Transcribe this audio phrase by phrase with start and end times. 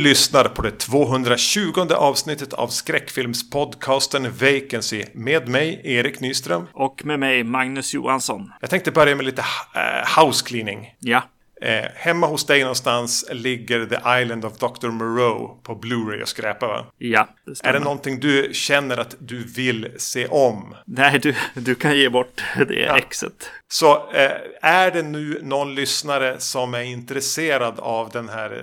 [0.00, 6.66] Lyssnar på det 220 avsnittet av skräckfilmspodcasten Vacancy med mig, Erik Nyström.
[6.72, 8.52] Och med mig, Magnus Johansson.
[8.60, 10.94] Jag tänkte börja med lite uh, house cleaning.
[10.98, 11.22] Ja.
[11.62, 14.88] Eh, hemma hos dig någonstans ligger The Island of Dr.
[14.88, 16.86] Moreau på Blu-ray och skräpar va?
[16.98, 17.74] Ja, det stämmer.
[17.74, 20.74] Är det någonting du känner att du vill se om?
[20.86, 22.98] Nej, du, du kan ge bort det ja.
[22.98, 23.50] exet.
[23.68, 24.30] Så eh,
[24.62, 28.58] är det nu någon lyssnare som är intresserad av den här eh,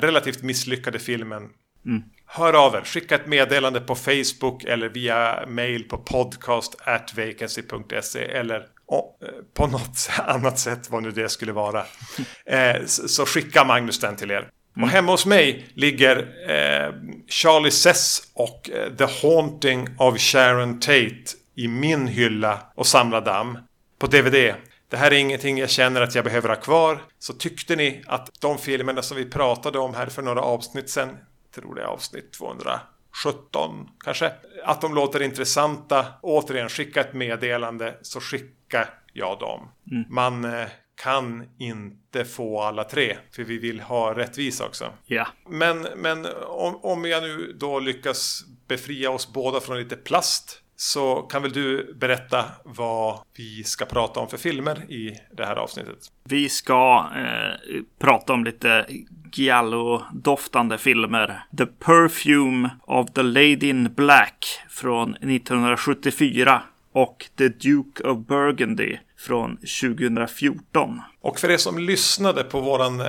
[0.00, 1.42] relativt misslyckade filmen
[1.86, 2.02] mm.
[2.34, 9.18] Hör av er, skicka ett meddelande på Facebook eller via mail på podcast.vacancy.se eller och,
[9.22, 11.84] eh, på något annat sätt, vad nu det skulle vara,
[12.46, 14.48] eh, så skicka Magnus den till er.
[14.76, 14.84] Mm.
[14.84, 16.16] Och hemma hos mig ligger
[16.50, 16.92] eh,
[17.28, 21.24] Charlie Sess och eh, The Haunting of Sharon Tate
[21.54, 23.58] i min hylla och samla damm
[23.98, 24.54] på DVD.
[24.88, 27.02] Det här är ingenting jag känner att jag behöver ha kvar.
[27.18, 31.16] Så tyckte ni att de filmerna som vi pratade om här för några avsnitt sedan,
[31.54, 34.32] tror det är avsnitt 217 kanske,
[34.64, 39.68] att de låter intressanta, återigen skicka ett meddelande så skicka skickar jag dem.
[39.90, 40.04] Mm.
[40.08, 40.68] Man eh,
[41.02, 43.16] kan inte få alla tre.
[43.32, 44.92] För vi vill ha rättvisa också.
[45.06, 45.26] Ja.
[45.48, 50.58] Men, men om, om jag nu då lyckas befria oss båda från lite plast.
[50.76, 55.56] Så kan väl du berätta vad vi ska prata om för filmer i det här
[55.56, 55.98] avsnittet?
[56.24, 58.86] Vi ska eh, prata om lite
[59.32, 61.42] giallo-doftande filmer.
[61.58, 66.62] The Perfume of the Lady in Black från 1974
[66.92, 71.00] och The Duke of Burgundy från 2014.
[71.20, 73.06] Och för er som lyssnade på våran eh,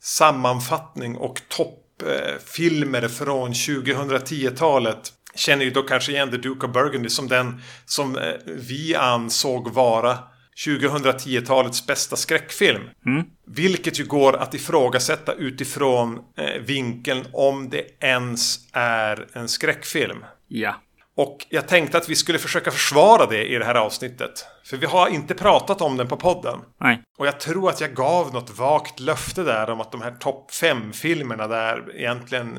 [0.00, 7.08] sammanfattning och toppfilmer eh, från 2010-talet känner ju då kanske igen The Duke of Burgundy
[7.08, 10.18] som den som eh, vi ansåg vara
[10.66, 12.82] 2010-talets bästa skräckfilm.
[13.06, 13.24] Mm.
[13.46, 20.24] Vilket ju går att ifrågasätta utifrån eh, vinkeln om det ens är en skräckfilm.
[20.48, 20.74] Ja.
[21.20, 24.46] Och jag tänkte att vi skulle försöka försvara det i det här avsnittet.
[24.64, 26.60] För vi har inte pratat om den på podden.
[26.80, 27.02] Nej.
[27.18, 30.54] Och jag tror att jag gav något vagt löfte där om att de här topp
[30.54, 32.58] fem filmerna där egentligen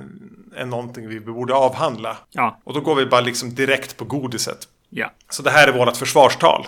[0.55, 2.17] är någonting vi borde avhandla.
[2.29, 2.61] Ja.
[2.63, 4.67] Och då går vi bara liksom direkt på godiset.
[4.89, 5.13] Ja.
[5.29, 6.67] Så det här är vårt försvarstal.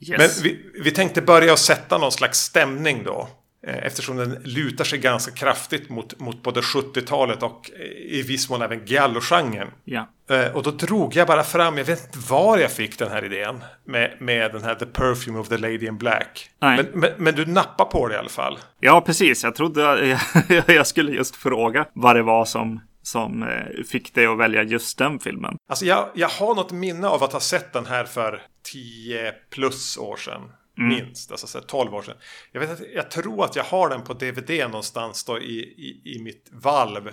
[0.00, 0.18] Yes.
[0.18, 3.28] Men vi, vi tänkte börja och sätta någon slags stämning då.
[3.66, 7.70] Eh, eftersom den lutar sig ganska kraftigt mot, mot både 70-talet och
[8.08, 9.68] i viss mån även giallo-genren.
[9.84, 10.08] Ja.
[10.30, 13.24] Eh, och då drog jag bara fram, jag vet inte var jag fick den här
[13.24, 13.64] idén.
[13.84, 16.50] Med, med den här The Perfume of the Lady in Black.
[16.60, 18.58] Men, men, men, du nappar på det i alla fall.
[18.80, 19.44] Ja, precis.
[19.44, 20.18] Jag trodde jag,
[20.76, 24.98] jag skulle just fråga vad det var som som eh, fick dig att välja just
[24.98, 25.56] den filmen?
[25.68, 28.42] Alltså jag, jag har något minne av att ha sett den här för
[28.72, 30.42] 10 plus år sedan.
[30.78, 30.88] Mm.
[30.88, 32.16] Minst, alltså så 12 år sedan.
[32.52, 36.14] Jag, vet att, jag tror att jag har den på DVD någonstans då i, i,
[36.16, 37.10] i mitt valv.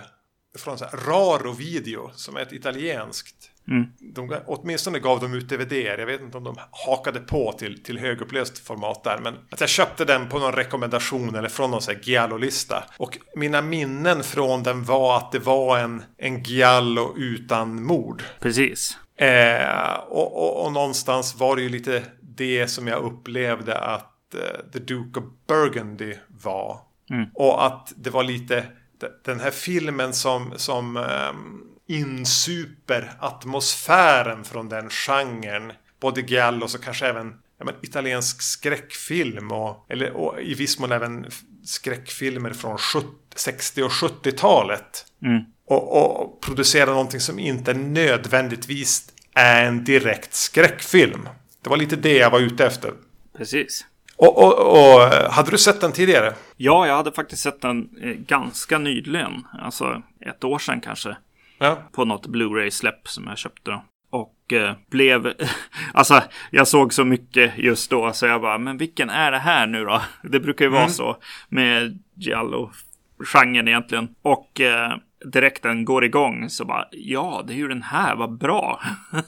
[0.58, 3.50] Från så här Raro Video som är ett italienskt.
[3.68, 3.86] Mm.
[3.98, 5.72] De, åtminstone gav de ut DVD.
[5.72, 9.18] Jag vet inte om de hakade på till, till högupplöst format där.
[9.22, 12.84] Men att jag köpte den på någon rekommendation eller från någon Giallo-lista.
[12.96, 18.22] Och mina minnen från den var att det var en, en Giallo utan mord.
[18.40, 18.98] Precis.
[19.16, 22.02] Eh, och, och, och någonstans var det ju lite
[22.36, 26.80] det som jag upplevde att uh, The Duke of Burgundy var.
[27.10, 27.28] Mm.
[27.34, 28.66] Och att det var lite
[29.24, 35.72] den här filmen som, som um, insuper atmosfären från den genren.
[36.00, 40.92] Både Giallos och kanske även ja, men, italiensk skräckfilm och, eller, och i viss mån
[40.92, 41.26] även
[41.64, 45.06] skräckfilmer från 70, 60 och 70-talet.
[45.22, 45.42] Mm.
[45.66, 51.28] Och, och producera någonting som inte nödvändigtvis är en direkt skräckfilm.
[51.62, 52.92] Det var lite det jag var ute efter.
[53.36, 53.86] Precis.
[54.16, 55.00] Och, och, och,
[55.32, 56.34] hade du sett den tidigare?
[56.56, 59.46] Ja, jag hade faktiskt sett den eh, ganska nyligen.
[59.62, 61.16] Alltså ett år sedan kanske.
[61.58, 61.78] Ja.
[61.92, 63.84] På något Blu-ray-släpp som jag köpte då.
[64.10, 65.32] Och eh, blev...
[65.94, 69.66] alltså, jag såg så mycket just då så jag bara, men vilken är det här
[69.66, 70.02] nu då?
[70.22, 70.92] Det brukar ju vara mm.
[70.92, 71.16] så
[71.48, 74.08] med Giallo-genren egentligen.
[74.22, 78.38] Och eh, direkt den går igång så bara, ja, det är ju den här, vad
[78.38, 78.82] bra.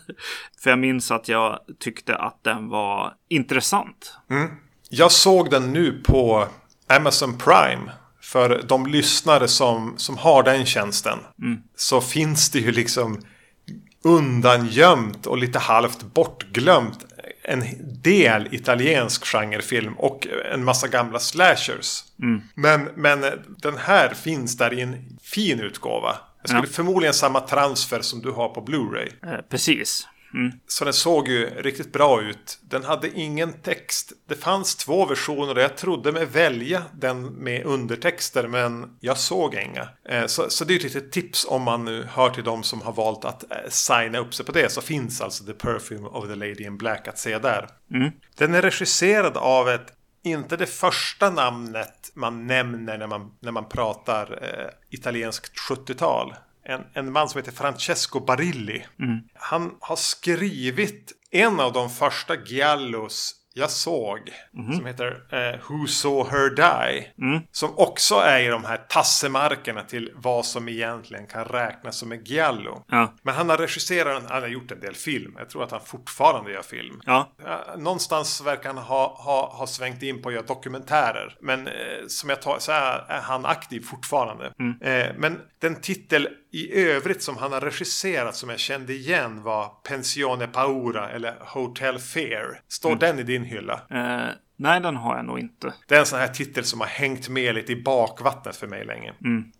[0.62, 4.16] För jag minns att jag tyckte att den var intressant.
[4.30, 4.50] Mm.
[4.90, 6.48] Jag såg den nu på
[6.86, 7.92] Amazon Prime.
[8.20, 11.18] För de lyssnare som, som har den tjänsten.
[11.42, 11.62] Mm.
[11.76, 13.20] Så finns det ju liksom
[14.04, 17.04] undangömt och lite halvt bortglömt
[17.44, 17.64] en
[18.02, 22.04] del italiensk genrefilm och en massa gamla slashers.
[22.22, 22.42] Mm.
[22.54, 26.16] Men, men den här finns där i en fin utgåva.
[26.42, 26.72] Jag skulle ja.
[26.72, 29.34] förmodligen samma transfer som du har på Blu-ray.
[29.34, 30.08] Eh, precis.
[30.66, 32.58] Så den såg ju riktigt bra ut.
[32.62, 34.12] Den hade ingen text.
[34.28, 39.54] Det fanns två versioner och jag trodde mig välja den med undertexter men jag såg
[39.54, 39.88] inga.
[40.08, 42.82] Eh, så, så det är ett litet tips om man nu hör till de som
[42.82, 46.26] har valt att eh, signa upp sig på det så finns alltså The Perfume of
[46.26, 47.68] the Lady in Black att se där.
[48.36, 49.92] Den är regisserad av ett
[50.24, 56.34] inte det första namnet man nämner när man, när man pratar eh, italienskt 70-tal.
[56.64, 58.84] En, en man som heter Francesco Barilli.
[59.34, 64.20] Han har skrivit en av de första giallos jag såg.
[64.76, 67.06] Som heter eh, Who saw her die.
[67.50, 72.24] Som också är i de här tassemarkerna till vad som egentligen kan räknas som en
[72.24, 72.84] giallo.
[72.88, 73.14] Ja.
[73.22, 75.34] Men han har regisserat, han har gjort en del film.
[75.38, 77.00] Jag tror att han fortfarande gör film.
[77.06, 77.32] Ja.
[77.76, 81.36] Någonstans verkar han ha, ha, ha svängt in på att göra dokumentärer.
[81.40, 81.72] Men eh,
[82.08, 84.46] som jag tar så är, är han aktiv fortfarande.
[84.80, 89.68] Eh, men den titel i övrigt som han har regisserat som jag kände igen var
[89.88, 92.60] Pensione Paura eller Hotel Fair.
[92.68, 93.80] Står den i din hylla?
[93.90, 95.74] Eh, nej, den har jag nog inte.
[95.88, 98.84] Det är en sån här titel som har hängt med lite i bakvattnet för mig
[98.84, 99.12] länge.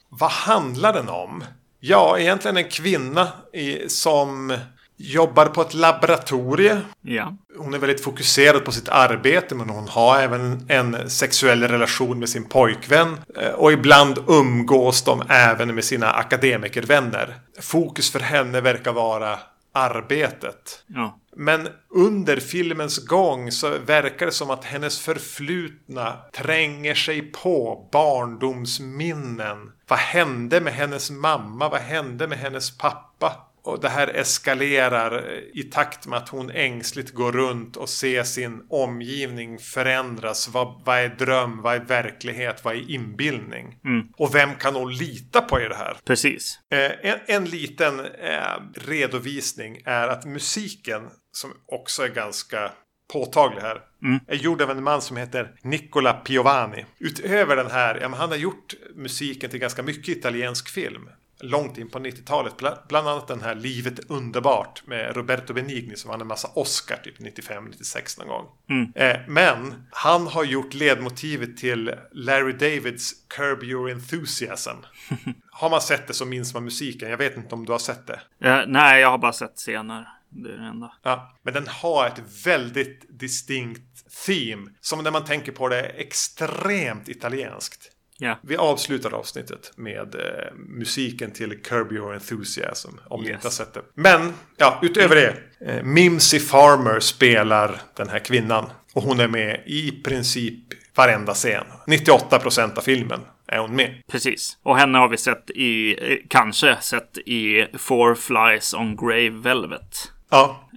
[0.09, 1.45] Vad handlar den om?
[1.81, 4.59] Ja, egentligen en kvinna i, som
[4.97, 6.81] jobbar på ett laboratorie.
[7.03, 7.37] Ja.
[7.59, 12.29] Hon är väldigt fokuserad på sitt arbete men hon har även en sexuell relation med
[12.29, 13.19] sin pojkvän.
[13.41, 17.35] Eh, Och ibland umgås de även med sina akademikervänner.
[17.61, 19.39] Fokus för henne verkar vara
[19.73, 20.83] arbetet.
[20.87, 21.19] Ja.
[21.37, 29.73] Men under filmens gång så verkar det som att hennes förflutna tränger sig på barndomsminnen.
[29.89, 31.69] Vad hände med hennes mamma?
[31.69, 33.33] Vad hände med hennes pappa?
[33.65, 38.67] Och det här eskalerar i takt med att hon ängsligt går runt och ser sin
[38.71, 40.49] omgivning förändras.
[40.49, 41.63] Vad, vad är dröm?
[41.63, 42.65] Vad är verklighet?
[42.65, 43.79] Vad är inbildning?
[44.17, 45.97] Och vem kan hon lita på i det här?
[46.05, 46.59] Precis.
[46.73, 51.03] Eh, en, en liten eh, redovisning är att musiken,
[51.33, 52.71] som också är ganska
[53.13, 53.81] påtaglig här,
[54.29, 56.85] är gjord av en man som heter Nicola Piovani.
[56.99, 61.09] Utöver den här, ja, men han har gjort musiken till ganska mycket italiensk film.
[61.45, 62.57] Långt in på 90-talet.
[62.57, 66.49] Bla, bland annat den här Livet är underbart med Roberto Benigni som vann en massa
[66.55, 68.47] Oscar typ 95-96 någon gång.
[68.95, 74.77] Eh, men han har gjort ledmotivet till Larry Davids Curb Your Enthusiasm.
[75.51, 77.11] har man sett det så minns man musiken.
[77.11, 78.21] Jag vet inte om du har sett det.
[78.41, 80.09] Eh, nej, jag har bara sett scener.
[80.29, 80.93] Det är det enda.
[81.03, 84.71] Ja, men den har ett väldigt distinkt theme.
[84.81, 87.91] Som när man tänker på det är extremt italienskt.
[88.19, 88.39] Ja.
[88.43, 92.91] Vi avslutar avsnittet med eh, musiken till Curb Your Enthusiasm.
[93.07, 93.35] Om ni Yes.
[93.35, 93.83] inte har sett det.
[93.95, 95.37] Men, ja, utöver det.
[95.67, 98.65] Eh, Mimsy Farmer spelar den här kvinnan.
[98.95, 100.55] Och hon är med i princip
[100.97, 101.65] varenda scen.
[101.87, 104.03] 98% av filmen är hon med.
[104.11, 104.59] Precis.
[104.63, 110.13] Och henne har vi sett i, eh, kanske sett i Four Flies on Grey Velvet.
[110.31, 110.69] Ja,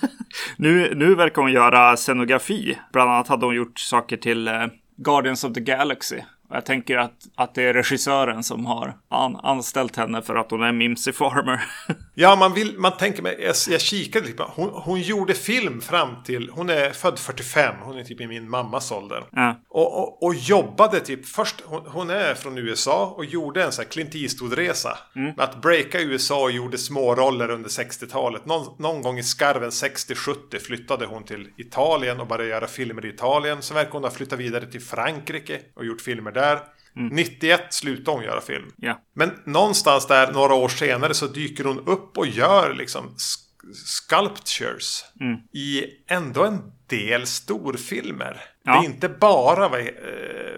[0.56, 2.78] Nu, nu verkar hon göra scenografi.
[2.92, 4.66] Bland annat hade hon gjort saker till eh,
[4.96, 6.16] Guardians of the Galaxy.
[6.50, 10.62] Jag tänker att, att det är regissören som har an, anställt henne för att hon
[10.62, 11.64] är Mimsy Farmer.
[12.18, 16.22] Ja, man, vill, man tänker mig, jag, jag kikade lite hon, hon gjorde film fram
[16.24, 19.24] till, hon är född 45, hon är typ i min mammas ålder.
[19.32, 19.54] ja.
[19.68, 23.82] Och, och, och jobbade typ, först, hon, hon är från USA och gjorde en sån
[23.84, 24.98] här Clint Eastwood-resa.
[25.12, 28.46] Med att breaka USA och gjorde små roller under 60-talet.
[28.46, 33.08] Någon, någon gång i skarven 60-70 flyttade hon till Italien och började göra filmer i
[33.08, 33.62] Italien.
[33.62, 36.60] Sen verkar hon ha flyttat vidare till Frankrike och gjort filmer där.
[37.10, 38.72] 91 slutade hon göra film.
[38.76, 39.00] ja.
[39.14, 43.14] Men någonstans där några år senare så dyker hon upp och gör liksom
[43.86, 45.04] sculptures
[45.52, 48.40] i ändå en del storfilmer.
[48.66, 48.72] Ja.
[48.72, 49.86] Det är inte bara vad, eh,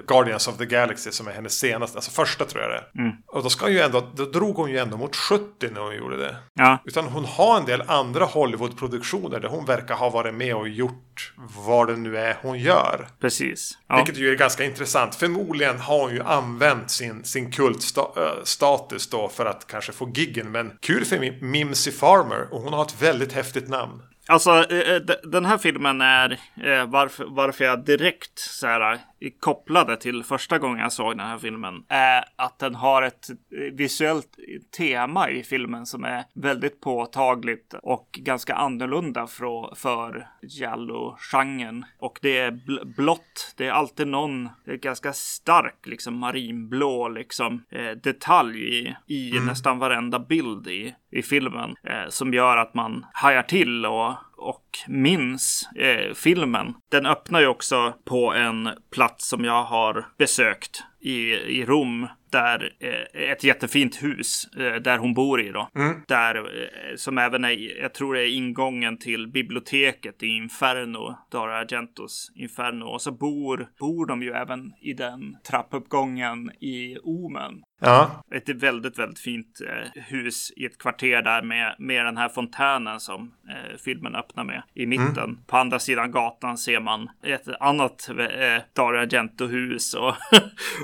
[0.07, 3.13] Guardians of the Galaxy som är hennes senaste, alltså första tror jag det är.
[3.27, 5.97] Och då, ska hon ju ändå, då drog hon ju ändå mot 70 när hon
[5.97, 6.37] gjorde det.
[6.55, 6.79] ja.
[6.85, 11.33] Utan hon har en del andra Hollywood-produktioner där hon verkar ha varit med och gjort
[11.67, 13.09] vad det nu är hon gör.
[13.21, 13.79] Precis.
[13.89, 13.97] Ja.
[13.97, 15.15] Vilket ju är ganska intressant.
[15.15, 20.51] Förmodligen har hon ju använt sin, sin kultstatus då för att kanske få giggen.
[20.53, 24.03] Men kul för Mim- Mimsy Farmer och hon har ett väldigt häftigt namn.
[24.31, 26.31] Alltså, eh, eh, den här filmen är
[26.63, 28.99] eh, varför, varför jag direkt så här,
[29.41, 31.85] kopplade till första gången jag såg den här filmen.
[31.89, 33.27] Är att den har ett
[33.73, 34.39] visuellt
[34.77, 41.85] tema i filmen som är väldigt påtagligt och ganska annorlunda för, för Giallo-genren.
[41.99, 43.55] Och det är bl- blått.
[43.57, 49.79] Det är alltid någon är ganska stark liksom marinblå liksom eh, detalj i, i nästan
[49.79, 51.75] varenda bild i, i filmen.
[51.83, 56.75] Eh, som gör att man hajar till och och minns eh, filmen.
[56.91, 62.73] Den öppnar ju också på en plats som jag har besökt i, i Rom där
[62.81, 65.69] eh, ett jättefint hus eh, där hon bor i då.
[65.75, 66.03] Mm.
[66.09, 71.53] Där eh, som även är, jag tror det är ingången till biblioteket i Inferno, Dario
[71.53, 72.85] Argentos Inferno.
[72.85, 77.63] Och så bor, bor de ju även i den trappuppgången i Omen.
[77.81, 82.29] Ja, Ett väldigt, väldigt fint eh, hus i ett kvarter där med, med den här
[82.29, 85.39] fontänen som eh, filmen öppnar med i mitten.
[85.47, 90.15] På andra sidan gatan ser man ett annat eh, Dario Argento-hus och,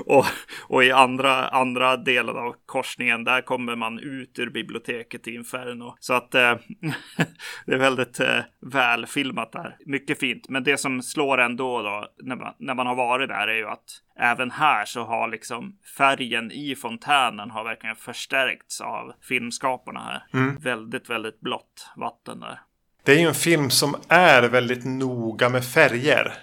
[0.05, 0.25] och,
[0.67, 5.95] och i andra, andra delen av korsningen där kommer man ut ur biblioteket i Inferno.
[5.99, 6.55] Så att eh,
[7.65, 9.77] det är väldigt eh, välfilmat där.
[9.85, 10.49] Mycket fint.
[10.49, 13.67] Men det som slår ändå då när man, när man har varit där är ju
[13.67, 20.23] att även här så har liksom färgen i fontänen har verkligen förstärkts av filmskaparna här.
[20.59, 22.59] Väldigt, väldigt blått vatten där.
[23.05, 26.33] Det är ju en film som är väldigt noga med färger.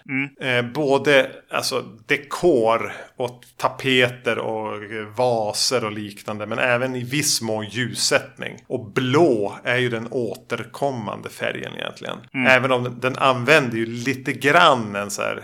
[0.41, 4.83] Eh, både alltså, dekor och tapeter och
[5.17, 6.47] vaser och liknande.
[6.47, 8.57] Men även i viss mån ljussättning.
[8.67, 12.19] Och blå är ju den återkommande färgen egentligen.
[12.49, 15.43] Även om den, den använder ju lite grann en så här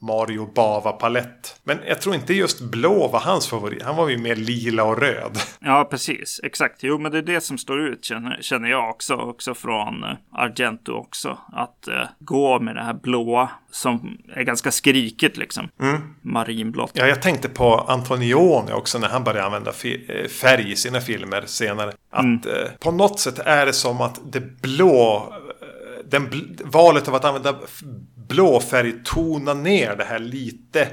[0.00, 1.60] Mario Bava-palett.
[1.64, 3.82] Men jag tror inte just blå var hans favorit.
[3.82, 5.38] Han var ju mer lila och röd.
[5.62, 6.40] Ja, precis.
[6.42, 6.82] Exakt.
[6.82, 9.14] Jo, men det är det som står ut känner, känner jag också.
[9.14, 11.38] Också från eh, Argento också.
[11.52, 15.68] Att eh, gå med det här blåa som är ganska skrikigt liksom.
[16.22, 16.90] Marinblått.
[16.94, 21.44] Ja, jag tänkte på Antonioni också när han började använda eh, färg i sina filmer
[21.46, 21.92] senare.
[22.10, 27.14] Att eh, på något sätt är det som att det blå, eh, den valet av
[27.14, 27.54] att använda
[28.30, 30.88] f- blå färg tonar ner det här lite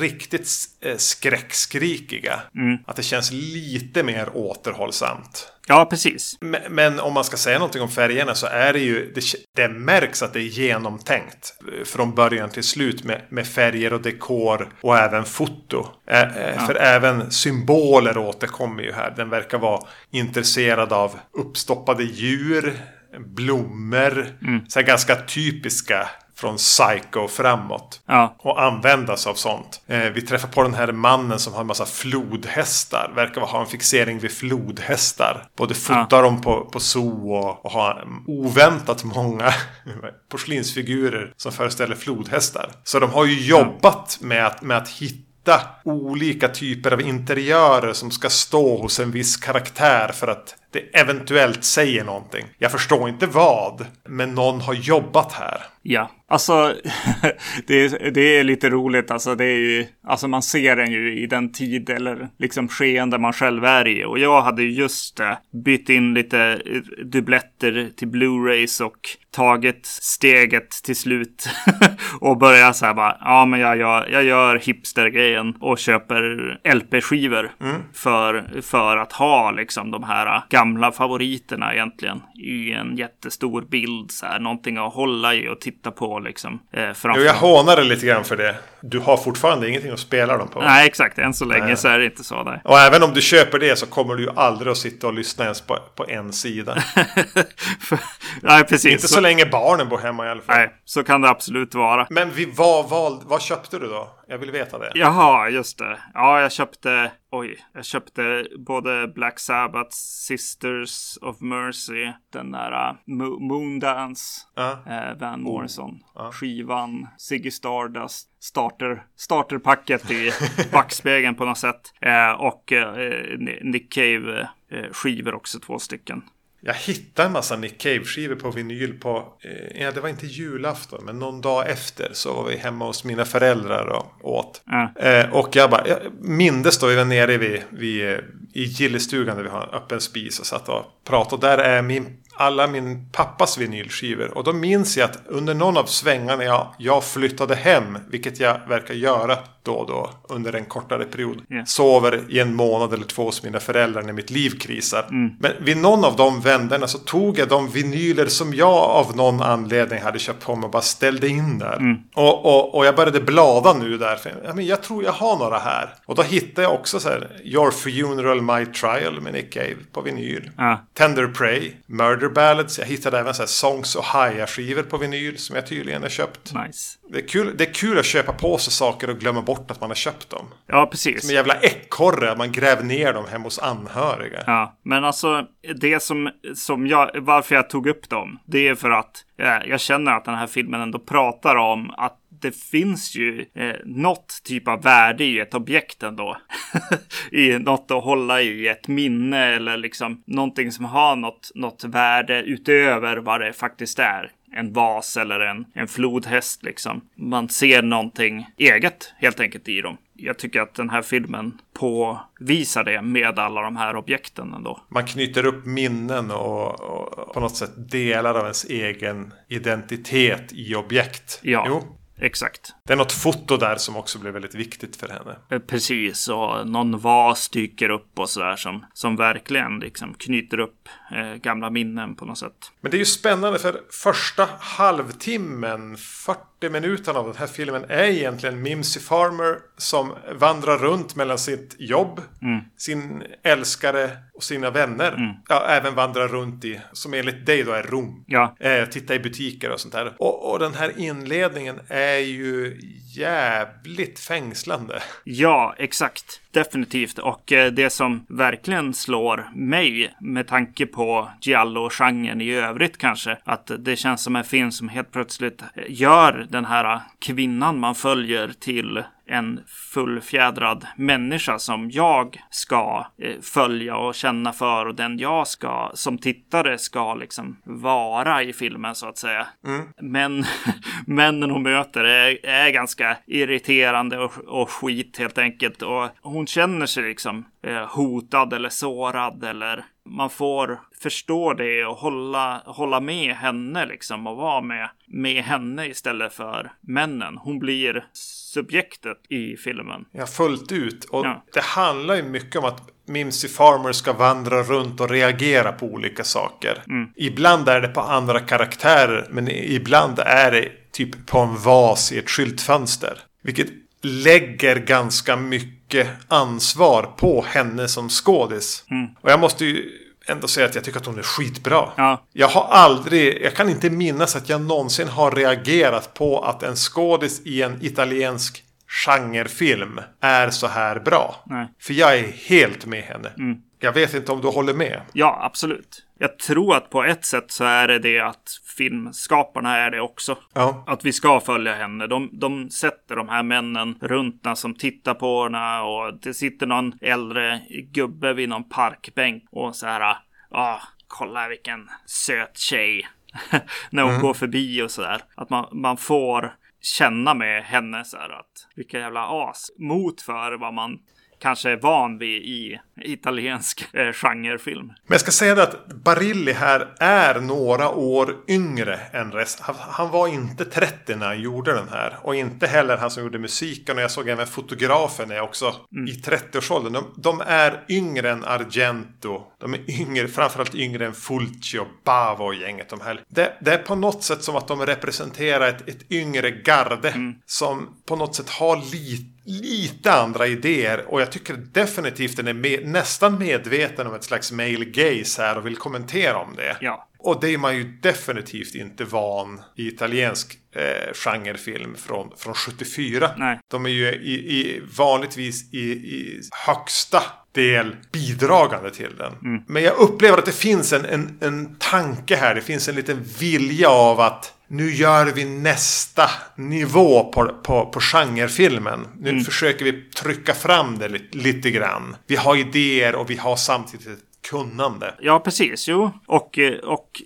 [0.00, 0.48] riktigt
[0.80, 2.40] eh, skräckskrikiga.
[2.86, 5.52] Att det känns lite mer återhållsamt.
[5.68, 6.36] Ja, precis.
[6.40, 9.22] Men, men om man ska säga någonting om färgerna så är det ju det,
[9.56, 11.54] det märks att det är genomtänkt
[11.84, 15.86] från början till slut med, med färger och dekor och även foto.
[16.06, 19.10] Ä, ä, För även symboler återkommer ju här.
[19.16, 22.72] Den verkar vara intresserad av uppstoppade djur,
[23.18, 24.26] blommor,
[24.68, 26.08] så här ganska typiska
[26.40, 28.00] från Psycho framåt.
[28.06, 29.82] Ja, Och användas av sånt.
[29.86, 33.12] Eh, vi träffar på den här mannen som har en massa flodhästar.
[33.14, 35.46] Verkar ha en fixering vid flodhästar.
[35.56, 39.54] Både fotar dem på, på zoo och, och har oväntat många
[40.28, 42.70] porslinsfigurer som föreställer flodhästar.
[42.84, 48.10] Så de har ju jobbat med att, med att hitta olika typer av interiörer som
[48.10, 52.46] ska stå hos en viss karaktär för att det eventuellt säger någonting.
[52.58, 55.62] Jag förstår inte vad, men någon har jobbat här.
[55.82, 56.10] ja.
[56.30, 56.74] Alltså,
[57.66, 59.10] det, är, det är lite roligt.
[59.10, 63.18] Alltså, det är ju, alltså, man ser den ju i den tid eller liksom skeende
[63.18, 64.04] man själv är i.
[64.04, 65.20] Och jag hade ju just
[65.64, 66.62] bytt in lite
[67.04, 68.98] dubbletter till Blu-rays och
[69.30, 71.48] tagit steget till slut.
[72.20, 77.50] och börjat så här bara, ja men jag gör, jag gör hipstergrejen och köper LP-skivor.
[77.94, 82.22] För, för att ha liksom de här gamla favoriterna egentligen.
[82.34, 84.38] I en jättestor bild så här.
[84.38, 86.60] Någonting att hålla i och titta på liksom.
[86.72, 86.90] Eh.
[87.04, 88.56] Jo, jag hånar dig lite grann för det.
[88.80, 90.60] Du har fortfarande ingenting att spela dem på.
[90.60, 91.18] Nej, exakt.
[91.18, 91.76] Än så länge Nej.
[91.76, 92.42] så är det inte så.
[92.42, 92.60] Där.
[92.64, 95.44] Och även om du köper det så kommer du ju aldrig att sitta och lyssna
[95.44, 96.76] ens på, på en sida.
[98.42, 98.92] Nej, precis.
[98.92, 100.56] Inte så länge barnen bor hemma i alla fall.
[100.56, 102.06] Nej, så kan det absolut vara.
[102.10, 104.08] Men vi var val, vad köpte du då?
[104.30, 104.92] Jag vill veta det.
[104.94, 105.98] Jaha, just det.
[106.14, 112.96] Ja, jag köpte, oj, jag köpte både Black Sabbath, Sisters of Mercy, den där uh,
[113.06, 114.78] Mo- Moondance, Ja.
[114.86, 116.00] eh, Van Morrison,
[116.32, 120.30] skivan, Ziggy Stardust, starter, starterpacket i
[120.72, 121.80] backspegeln på något sätt.
[122.00, 124.48] Eh, och eh, Nick Cave
[124.92, 126.22] skivor också, två stycken.
[126.62, 131.04] Jag hittade en massa Nick Cave-skivor på vinyl på, eh, ja det var inte julafton,
[131.04, 134.62] men någon dag efter så var vi hemma hos mina föräldrar och åt.
[134.66, 134.92] Ja.
[135.00, 138.18] Eh, och jag bara, jag mindes då vi var nere vid, vid, eh,
[138.52, 141.34] i gillestugan där vi har en öppen spis och satt och pratade.
[141.34, 144.38] Och där är min, alla min pappas vinylskivor.
[144.38, 148.60] Och då minns jag att under någon av svängarna jag, jag flyttade hem, vilket jag
[148.68, 151.42] verkar göra då och då under en kortare period.
[151.48, 151.64] Ja.
[151.66, 155.06] Sover i en månad eller två hos mina föräldrar när mitt liv krisar.
[155.40, 159.42] Men vid någon av de vänderna så tog jag de vinyler som jag av någon
[159.42, 161.96] anledning hade köpt på mig och bara ställde in där.
[162.14, 164.16] Och, och, och jag började blada nu där.
[164.16, 165.94] För, ja, men jag tror jag har några här.
[166.06, 170.00] Och då hittade jag också så här Your Funeral My Trial med Nick Cave på
[170.00, 170.50] vinyl.
[170.56, 170.80] Ja.
[170.94, 172.78] Tender Prey, Murder Ballads.
[172.78, 176.54] Jag hittade även så här Songs och Haja-skivor på vinyl som jag tydligen har köpt.
[176.54, 176.98] Nice.
[177.12, 179.80] Det är, kul, det är kul att köpa på sig saker och glömma bort att
[179.80, 180.46] man har köpt dem.
[180.66, 181.20] Ja, precis.
[181.20, 184.42] Som en jävla ekorre, att man gräver ner dem hemma hos anhöriga.
[184.46, 185.46] Ja, men alltså
[185.80, 189.80] det som, som jag, varför jag tog upp dem, det är för att eh, jag
[189.80, 194.68] känner att den här filmen ändå pratar om att det finns ju eh, något typ
[194.68, 196.36] av värde i ett objekt ändå.
[197.32, 202.42] I något att hålla i ett minne eller liksom någonting som har något, något värde
[202.42, 207.00] utöver vad det faktiskt är en vas eller en, en flodhäst liksom.
[207.14, 209.96] Man ser någonting eget helt enkelt i dem.
[210.14, 214.80] Jag tycker att den här filmen påvisar det med alla de här objekten ändå.
[214.88, 220.74] Man knyter upp minnen och, och på något sätt delar av ens egen identitet i
[220.74, 221.40] objekt.
[221.42, 221.64] Ja.
[221.68, 222.74] Jo, Exakt.
[222.84, 225.36] Det är något foto där som också blev väldigt viktigt för henne.
[225.50, 230.88] Eh, precis, och någon vas dyker upp och sådär som, som verkligen liksom knyter upp
[231.12, 232.72] eh, gamla minnen på något sätt.
[232.80, 238.04] Men det är ju spännande för första halvtimmen, 40 minuterna av den här filmen är
[238.04, 242.60] egentligen Mimsy Farmer som vandrar runt mellan sitt jobb, mm.
[242.76, 245.12] sin älskare och sina vänner.
[245.12, 245.34] Mm.
[245.48, 248.24] Ja, även vandrar runt i, som enligt dig då är Rom.
[248.26, 248.56] Ja.
[248.60, 250.14] Eh, titta i butiker och sånt där.
[250.18, 252.80] Och, och den här inledningen är ju
[253.16, 255.02] jävligt fängslande.
[255.24, 256.40] Ja, exakt.
[256.50, 257.18] Definitivt.
[257.18, 263.38] Och eh, det som verkligen slår mig med tanke på Giallo-genren i övrigt kanske.
[263.44, 267.94] Att det känns som en film som helt plötsligt eh, gör den här kvinnan man
[267.94, 275.18] följer till en fullfjädrad människa som jag ska eh, följa och känna för och den
[275.18, 279.46] jag ska som tittare ska liksom vara i filmen så att säga.
[279.66, 279.86] Mm.
[280.00, 280.44] Men
[281.06, 286.86] männen hon möter är, är ganska irriterande och, och skit helt enkelt och hon känner
[286.86, 293.34] sig liksom eh, hotad eller sårad eller man får förstå det och hålla, hålla med
[293.34, 297.36] henne liksom och vara med, med henne istället för männen.
[297.36, 298.04] Hon blir
[298.52, 300.04] subjektet i filmen.
[300.12, 301.04] Ja, fullt ut.
[301.04, 301.44] Och ja.
[301.52, 306.24] det handlar ju mycket om att Mimsy Farmer ska vandra runt och reagera på olika
[306.24, 306.82] saker.
[306.86, 307.08] Mm.
[307.16, 312.18] Ibland är det på andra karaktärer, men ibland är det typ på en vas i
[312.18, 313.18] ett skyltfönster.
[313.42, 313.68] Vilket
[314.02, 315.79] lägger ganska mycket
[316.28, 318.84] ansvar på henne som skådis.
[318.90, 319.08] Mm.
[319.20, 319.90] Och jag måste ju
[320.26, 321.88] ändå säga att jag tycker att hon är skitbra.
[321.96, 322.24] Ja.
[322.32, 326.76] Jag har aldrig, jag kan inte minnas att jag någonsin har reagerat på att en
[326.76, 328.64] skådis i en italiensk
[329.06, 331.36] genrefilm är så här bra.
[331.46, 331.68] Nej.
[331.80, 333.28] För jag är helt med henne.
[333.38, 333.58] Mm.
[333.78, 335.00] Jag vet inte om du håller med.
[335.12, 336.02] Ja, absolut.
[336.22, 340.38] Jag tror att på ett sätt så är det det att filmskaparna är det också.
[340.52, 340.84] Ja.
[340.86, 342.06] Att vi ska följa henne.
[342.06, 346.66] De, de sätter de här männen runt henne som tittar på henne och det sitter
[346.66, 347.60] någon äldre
[347.92, 350.16] gubbe vid någon parkbänk och så här.
[350.50, 353.08] Ah, kolla vilken söt tjej.
[353.90, 354.22] När hon mm.
[354.22, 355.22] går förbi och så där.
[355.34, 360.52] Att man, man får känna med henne så här att vilka jävla as mot för
[360.52, 360.98] vad man
[361.40, 364.86] kanske är van vid i italiensk eh, genrefilm.
[364.86, 369.64] Men jag ska säga det att Barilli här är några år yngre än resten.
[369.66, 372.18] Han, han var inte 30 när han gjorde den här.
[372.22, 373.96] Och inte heller han som gjorde musiken.
[373.96, 376.08] Och jag såg även fotografen är också mm.
[376.08, 376.92] i 30-årsåldern.
[376.92, 379.42] De, de, är yngre än Argento.
[379.58, 382.88] De är yngre, framförallt yngre än Fulci och Bava och gänget.
[382.88, 383.22] De här.
[383.28, 387.08] Det, det, är på något sätt som att de representerar ett, ett yngre garde.
[387.08, 387.34] Mm.
[387.46, 392.52] Som på något sätt har lite lite andra idéer och jag tycker definitivt den är
[392.52, 396.76] med, nästan medveten om ett slags male gaze här och vill kommentera om det.
[396.80, 397.06] Ja.
[397.22, 403.30] Och det är man ju definitivt inte van i italiensk eh, genrefilm från, från 74.
[403.36, 403.58] Nej.
[403.70, 409.32] De är ju i, i vanligtvis i, i högsta del bidragande till den.
[409.32, 409.62] Mm.
[409.66, 412.54] Men jag upplever att det finns en, en, en tanke här.
[412.54, 418.00] Det finns en liten vilja av att nu gör vi nästa nivå på, på, på
[418.00, 419.06] genrefilmen.
[419.18, 419.44] Nu mm.
[419.44, 422.16] försöker vi trycka fram det lite, lite grann.
[422.26, 425.14] Vi har idéer och vi har samtidigt ett kunnande.
[425.20, 425.88] Ja, precis.
[425.88, 427.22] Jo, och, och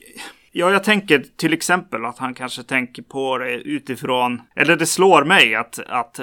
[0.56, 5.24] Ja, jag tänker till exempel att han kanske tänker på det utifrån, eller det slår
[5.24, 6.20] mig att, att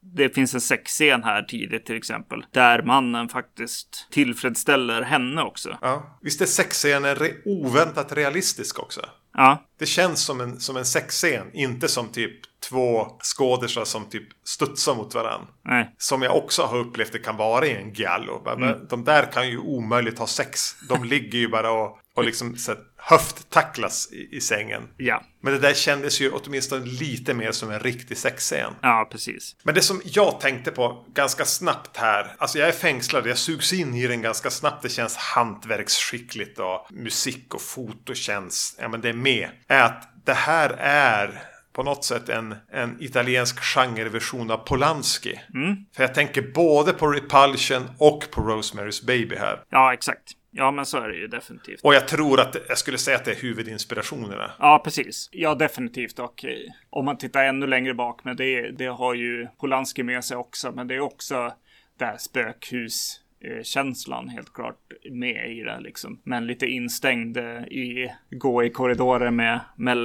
[0.00, 2.44] det finns en sexscen här tidigt till exempel.
[2.50, 5.78] Där mannen faktiskt tillfredsställer henne också.
[5.80, 6.18] Ja.
[6.22, 9.00] Visst är sexscenen re oväntat realistisk också?
[9.34, 9.64] Ja.
[9.78, 11.50] Det känns som en, som en sexscen.
[11.52, 12.32] Inte som typ
[12.68, 15.48] två skådespelare som typ studsar mot varandra.
[15.64, 15.94] Nej.
[15.98, 18.48] Som jag också har upplevt det kan vara i en giallo.
[18.48, 18.86] Mm.
[18.90, 20.76] De där kan ju omöjligt ha sex.
[20.88, 24.82] De ligger ju bara och, och liksom så höfttacklas i, i sängen.
[24.96, 25.22] Ja.
[25.42, 28.72] Men det där kändes ju åtminstone lite mer som en riktig sexscen.
[28.82, 29.56] Ja, precis.
[29.62, 32.34] Men det som jag tänkte på ganska snabbt här.
[32.38, 34.82] Alltså jag är fängslad, jag sugs in i den ganska snabbt.
[34.82, 39.48] Det känns hantverksskickligt och musik och foto känns, ja men det är med.
[39.68, 45.40] Är att det här är på något sätt en, en italiensk genreversion av Polanski.
[45.54, 45.76] Mm.
[45.96, 49.62] För jag tänker både på Repulsion och på Rosemary's Baby här.
[49.70, 50.32] Ja, exakt.
[50.54, 51.80] Ja, men så är det ju definitivt.
[51.82, 54.50] Och jag tror att jag skulle säga att det är huvudinspirationerna.
[54.58, 55.28] Ja, precis.
[55.32, 56.18] Ja, definitivt.
[56.18, 56.56] Och eh,
[56.90, 60.72] om man tittar ännu längre bak, men det, det har ju Polanski med sig också.
[60.72, 61.52] Men det är också
[61.98, 63.22] det här spökhus
[63.62, 64.78] känslan helt klart
[65.10, 66.20] med i det liksom.
[66.24, 69.98] Men lite instängd eh, i, gå i korridorer med, med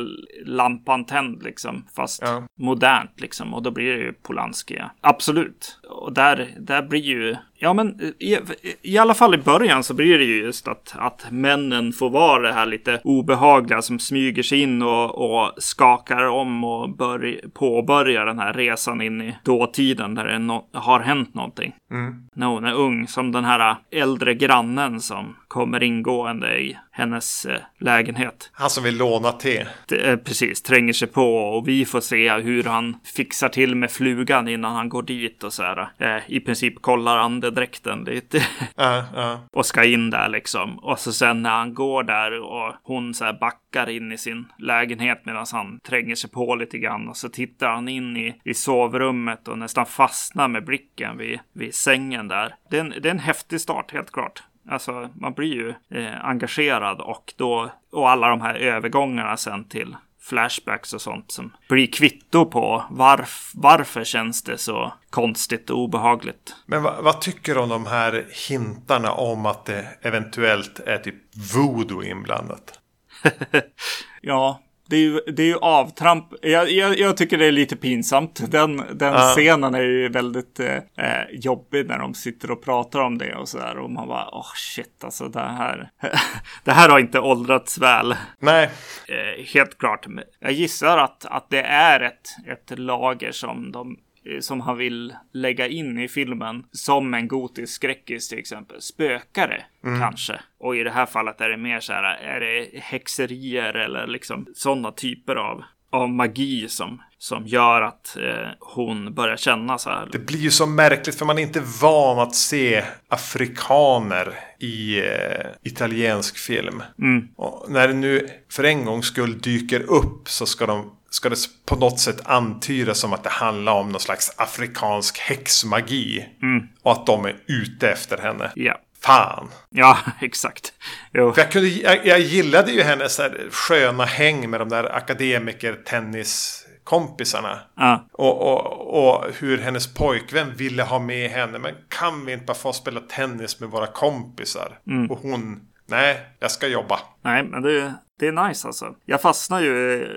[0.45, 1.88] lampan tänd liksom.
[1.95, 2.47] Fast ja.
[2.55, 3.53] modernt liksom.
[3.53, 4.81] Och då blir det ju Polanski.
[5.01, 5.79] Absolut.
[5.89, 8.38] Och där, där blir ju Ja, men i,
[8.82, 12.41] i, alla fall i början så blir det ju just att, att männen får vara
[12.41, 18.26] det här lite obehagliga som smyger sig in och, och skakar om och börj, påbörjar
[18.26, 21.74] den här resan in i dåtiden där det no har hänt någonting.
[21.91, 22.28] Mm.
[22.36, 27.60] När hon är ung, som den här äldre grannen som kommer ingående i hennes eh,
[27.79, 28.49] lägenhet.
[28.53, 29.65] Han som vill låna te.
[29.91, 34.47] Eh, precis, tränger sig på och vi får se hur han fixar till med flugan
[34.47, 35.89] innan han går dit och så här.
[35.97, 38.38] Eh, I princip kollar andedräkten lite.
[38.38, 39.38] Uh, uh.
[39.51, 40.79] och ska in där liksom.
[40.79, 44.45] Och så sen när han går där och hon så här backar in i sin
[44.60, 47.10] lägenhet medan han tränger sig på lite grann.
[47.10, 51.75] Och så tittar han in i, i sovrummet och nästan fastnar med blicken vid, vid
[51.75, 52.55] sängen där.
[52.69, 54.43] Det är, en, det är en häftig start helt klart.
[54.69, 59.95] Alltså man blir ju eh, engagerad och då och alla de här övergångarna sen till
[60.21, 66.56] flashbacks och sånt som blir kvitto på varf, varför känns det så konstigt och obehagligt.
[66.65, 71.15] Men vad, vad tycker du om de här hintarna om att det eventuellt är typ
[71.56, 72.80] voodoo inblandat?
[74.21, 76.26] ja, det är ju, det är ju avtramp.
[76.41, 78.52] Jag, jag, jag, tycker det är lite pinsamt.
[78.52, 79.19] Den, den uh.
[79.19, 83.50] scenen är ju väldigt eh, eh, jobbig när de sitter och pratar om det och
[83.50, 83.78] sådär.
[83.78, 85.89] Och man bara, åh oh, shit, alltså det här.
[86.63, 88.15] det här har inte åldrats väl.
[88.39, 88.69] Nej.
[89.08, 90.06] Eh, helt klart.
[90.39, 93.97] Jag gissar att, att det är ett, ett lager som de
[94.39, 98.81] som han vill lägga in i filmen som en gotisk skräckis till exempel.
[98.81, 99.99] Spökare mm.
[99.99, 100.39] kanske.
[100.59, 104.47] Och i det här fallet är det mer så här, är det häxerier eller liksom
[104.53, 110.10] sådana typer av av magi som, som gör att eh, hon börjar känna så här.
[110.12, 115.45] Det blir ju så märkligt för man är inte van att se afrikaner i eh,
[115.63, 116.84] italiensk film.
[117.00, 117.28] Mm.
[117.36, 121.38] Och när det nu för en gångs skull dyker upp så ska de ska det
[121.65, 126.26] på något sätt antydas som att det handlar om någon slags afrikansk häxmagi.
[126.41, 126.67] Mm.
[126.82, 128.52] Och att de är ute efter henne.
[128.56, 128.78] Ja.
[129.01, 129.49] Fan.
[129.69, 130.73] Ja, exakt.
[131.12, 137.60] Jag, kunde, jag, jag gillade ju hennes här sköna häng med de där akademiker-tenniskompisarna.
[137.75, 138.07] Ja.
[138.12, 141.60] Och, och, och hur hennes pojkvän ville ha med henne.
[141.60, 144.79] Men kan vi inte bara få spela tennis med våra kompisar?
[144.88, 145.12] Mm.
[145.12, 146.99] Och hon, nej, jag ska jobba.
[147.21, 148.95] Nej, men det, det är nice alltså.
[149.05, 150.07] Jag fastnar ju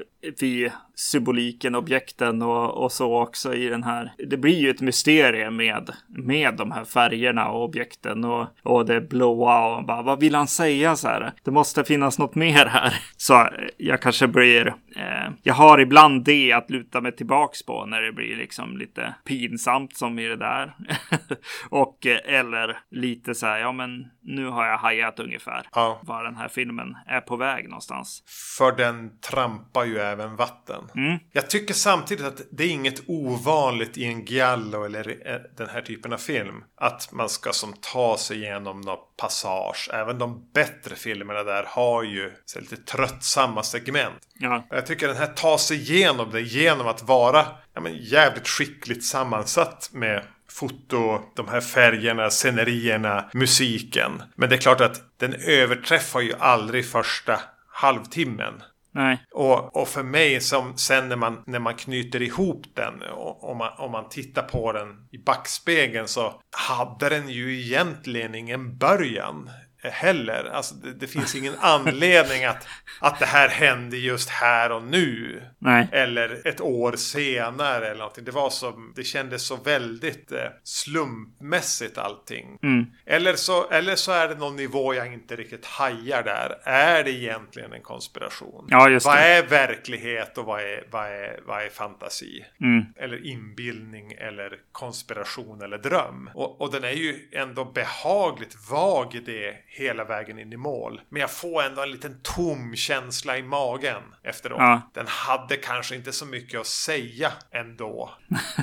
[0.41, 4.13] vid symboliken, objekten och, och så också i den här.
[4.19, 9.01] Det blir ju ett mysterium med, med de här färgerna och objekten och, och det
[9.01, 11.33] blåa och bara vad vill han säga så här?
[11.45, 12.95] Det måste finnas något mer här.
[13.17, 18.03] Så jag kanske blir, eh, jag har ibland det att luta mig tillbaks på när
[18.03, 20.75] det blir liksom lite pinsamt som i det där.
[21.71, 26.01] och eh, eller lite så här, ja men nu har jag hajat ungefär ja.
[26.03, 28.23] var den här filmen är på väg någonstans.
[28.59, 30.85] För den trampar ju även vatten.
[30.95, 31.19] Mm.
[31.33, 35.83] Jag tycker samtidigt att det är inget ovanligt i en giallo eller eh, den här
[35.83, 36.65] typen av film.
[36.77, 39.91] Att man ska som ta sig igenom någon passage.
[39.93, 44.19] Även de bättre filmerna där har ju så lite tröttsamma segment.
[44.35, 44.67] Ja.
[44.71, 49.05] Jag tycker den här tar sig igenom det genom att vara ja, men, jävligt skickligt
[49.05, 54.23] sammansatt med foto, de här färgerna, scenerierna, musiken.
[54.35, 58.63] Men det är klart att den överträffar ju aldrig första halvtimmen.
[58.93, 59.25] Nej.
[59.33, 63.57] Och, och för mig som sen när man, när man knyter ihop den och, och
[63.57, 69.51] man, om man tittar på den i backspegeln så hade den ju egentligen ingen början
[69.89, 70.51] heller.
[70.53, 72.69] Alltså det, det, finns ingen anledning att,
[73.01, 75.43] att det här hände just här och nu.
[75.59, 75.89] Nej.
[75.93, 78.25] Eller ett år senare eller någonting.
[78.25, 82.59] Det var som, det kändes så väldigt eh, slumpmässigt allting.
[82.63, 82.87] Mm.
[83.07, 86.59] Eller, så, eller så är det någon nivå jag inte riktigt hajar där.
[86.65, 88.67] Är det egentligen en konspiration?
[88.71, 89.23] Ja, just vad det.
[89.23, 92.45] är verklighet och vad är, vad är, vad är fantasi?
[92.61, 92.85] Mm.
[92.97, 96.31] Eller inbildning eller konspiration eller dröm.
[96.35, 101.01] Och, och den är ju ändå behagligt vag i det hela vägen in i mål.
[101.09, 104.59] Men jag får ändå en liten tom känsla i magen efteråt.
[104.59, 104.91] Ja.
[104.95, 108.11] Den hade kanske inte så mycket att säga ändå.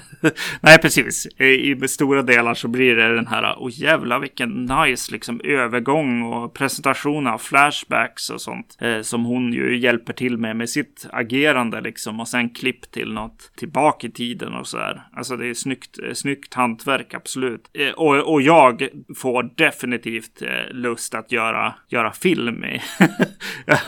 [0.62, 1.26] Nej, precis.
[1.26, 6.24] I stora delar så blir det den här, åh oh, jävla vilken nice liksom övergång
[6.24, 8.78] och presentation av flashbacks och sånt.
[8.82, 12.20] Eh, som hon ju hjälper till med med sitt agerande liksom.
[12.20, 15.08] Och sen klipp till något tillbaka i tiden och så här.
[15.14, 17.70] Alltså det är snyggt, snyggt hantverk, absolut.
[17.74, 22.82] Eh, och, och jag får definitivt eh, lust lust att göra, göra film i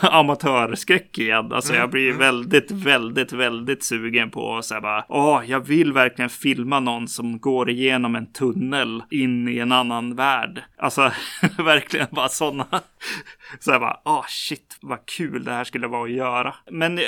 [0.00, 1.52] amatörskräck igen.
[1.52, 6.30] Alltså jag blir väldigt, väldigt, väldigt sugen på att säga bara, åh, jag vill verkligen
[6.30, 10.62] filma någon som går igenom en tunnel in i en annan värld.
[10.78, 11.12] Alltså
[11.58, 12.66] verkligen bara sådana.
[13.60, 16.54] Så jag bara, åh shit, vad kul det här skulle vara att göra.
[16.70, 17.04] Men eh,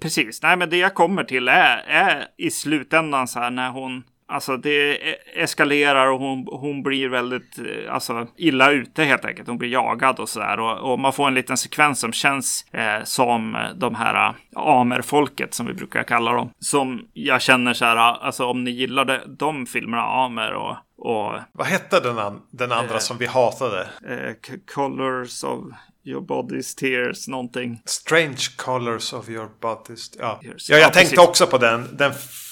[0.00, 4.04] precis, nej men det jag kommer till är, är i slutändan så här när hon
[4.28, 4.98] Alltså det
[5.36, 7.58] eskalerar och hon, hon blir väldigt
[7.90, 9.48] alltså, illa ute helt enkelt.
[9.48, 10.60] Hon blir jagad och sådär.
[10.60, 15.54] Och, och man får en liten sekvens som känns eh, som de här uh, amerfolket
[15.54, 16.50] som vi brukar kalla dem.
[16.58, 21.66] Som jag känner så här, alltså om ni gillade de filmerna, Amer och och, Vad
[21.66, 23.88] hette den, an den andra eh, som vi hatade?
[24.08, 24.34] Eh,
[24.74, 25.64] colors of
[26.06, 27.82] Your body's tears, någonting.
[27.84, 30.16] Strange colors of your body's...
[30.18, 31.18] Ja, ja jag ja, tänkte precis.
[31.18, 31.96] också på den.
[31.96, 32.10] den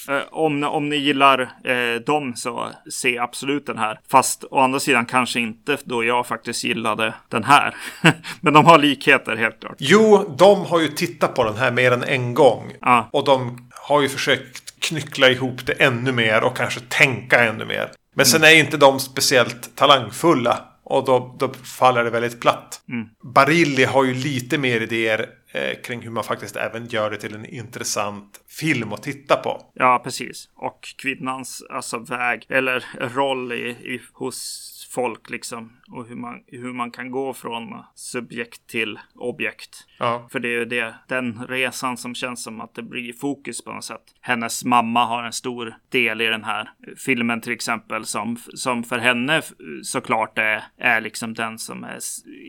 [0.08, 4.00] eh, om, om ni gillar eh, dem så se absolut den här.
[4.08, 7.74] Fast å andra sidan kanske inte då jag faktiskt gillade den här.
[8.40, 9.76] Men de har likheter helt klart.
[9.78, 12.72] Jo, de har ju tittat på den här mer än en gång.
[12.80, 13.08] Ja.
[13.12, 17.90] Och de har ju försökt knyckla ihop det ännu mer och kanske tänka ännu mer.
[18.14, 20.71] Men sen är inte de speciellt talangfulla.
[20.92, 22.82] Och då, då faller det väldigt platt.
[22.88, 23.08] Mm.
[23.22, 27.34] Barilli har ju lite mer idéer eh, kring hur man faktiskt även gör det till
[27.34, 29.62] en intressant film att titta på.
[29.74, 30.48] Ja, precis.
[30.54, 35.72] Och kvinnans alltså, väg eller roll i, i, hos folk liksom.
[35.88, 39.86] Och hur man, hur man kan gå från subjekt till objekt.
[39.98, 40.28] Ja.
[40.32, 43.72] För det är ju det, den resan som känns som att det blir fokus på
[43.72, 44.02] något sätt.
[44.20, 48.04] Hennes mamma har en stor del i den här filmen till exempel.
[48.04, 49.42] Som, som för henne
[49.82, 51.98] såklart är, är liksom den som är,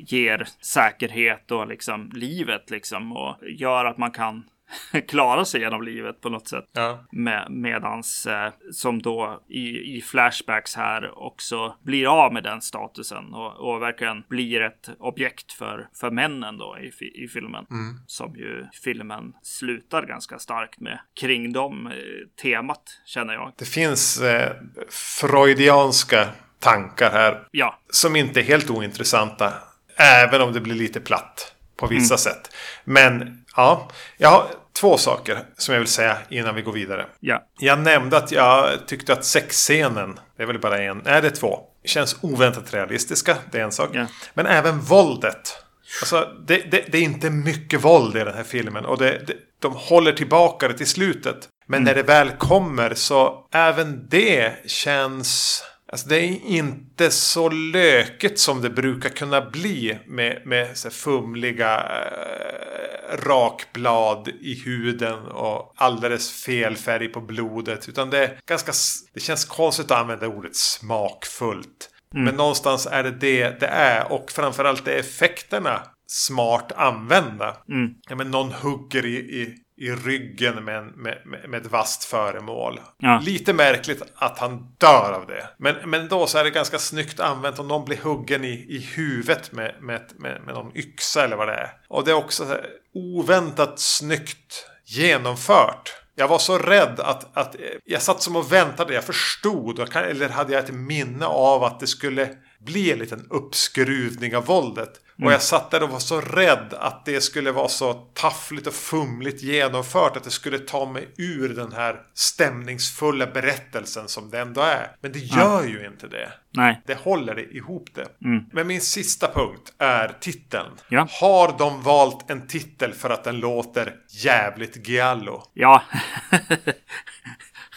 [0.08, 3.12] ger säkerhet och liksom livet liksom.
[3.12, 4.44] Och gör att man kan
[5.08, 6.66] klara sig genom livet på något sätt.
[6.74, 7.06] Ja.
[7.12, 13.34] Med, medans eh, som då i, i flashbacks här också blir av med den statusen
[13.34, 17.66] och, och verkligen blir ett objekt för, för männen då i, i filmen.
[17.72, 18.00] Mm.
[18.08, 21.94] Som ju filmen slutar ganska starkt med kring dem eh,
[22.42, 23.54] temat känner jag.
[23.58, 24.52] Det finns eh,
[24.90, 26.28] freudianska
[26.60, 27.48] tankar här.
[27.52, 27.80] Ja.
[27.90, 29.54] Som inte är helt ointressanta.
[29.96, 32.18] Även om det blir lite platt på vissa mm.
[32.18, 32.56] sätt.
[32.84, 34.48] Men ja, jag
[34.80, 37.06] två saker som jag vill säga innan vi går vidare.
[37.20, 37.44] Ja.
[37.60, 41.32] Jag nämnde att jag tyckte att sexscenen, det är väl bara en, nej det är
[41.32, 43.90] två, känns oväntat realistiska, det är en sak.
[43.94, 44.06] Ja.
[44.34, 45.58] Men även våldet.
[46.02, 49.34] Alltså, det, det, det, är inte mycket våld i den här filmen och det, det,
[49.60, 51.48] de håller tillbaka det till slutet.
[51.68, 51.84] Men mm.
[51.84, 58.62] när det väl kommer så även det känns Alltså det är inte så löket som
[58.62, 66.76] det brukar kunna bli med, med så fumliga eh, rakblad i huden och alldeles fel
[66.76, 67.90] färg på blodet.
[67.90, 68.72] Utan det, är ganska,
[69.14, 71.90] det känns konstigt att använda ordet smakfullt.
[72.14, 72.26] Mm.
[72.26, 77.58] Men någonstans är det det det är och framförallt är effekterna smart använda.
[77.70, 77.94] Mm.
[78.10, 82.80] Ja, men någon hugger i, i i ryggen med, med, med ett vasst föremål.
[82.98, 83.22] Ja.
[83.26, 85.50] Lite märkligt att han dör av det.
[85.58, 88.80] Men, men då så är det ganska snyggt använt om någon blir huggen i, i
[88.96, 91.72] huvudet med, med, med, med någon yxa eller vad det är.
[91.88, 92.58] Och det är också så
[92.94, 95.94] oväntat snyggt genomfört.
[96.16, 97.56] Jag var så rädd att, att
[97.86, 98.94] jag satt som och väntade.
[98.94, 104.36] Jag förstod, eller hade jag ett minne av att det skulle bli en liten uppskruvning
[104.36, 104.90] av våldet.
[105.18, 105.28] Mm.
[105.28, 108.74] Och jag satt där och var så rädd att det skulle vara så taffligt och
[108.74, 110.18] fumligt genomfört.
[110.18, 114.96] Att det skulle ta mig ur den här stämningsfulla berättelsen som det ändå är.
[115.02, 115.66] Men det gör ja.
[115.66, 116.32] ju inte det.
[116.52, 116.82] Nej.
[116.86, 118.26] Det håller det ihop det.
[118.26, 118.46] Mm.
[118.52, 120.72] Men min sista punkt är titeln.
[120.90, 121.08] Ja.
[121.22, 125.44] Har de valt en titel för att den låter jävligt giallo?
[125.54, 125.84] Ja.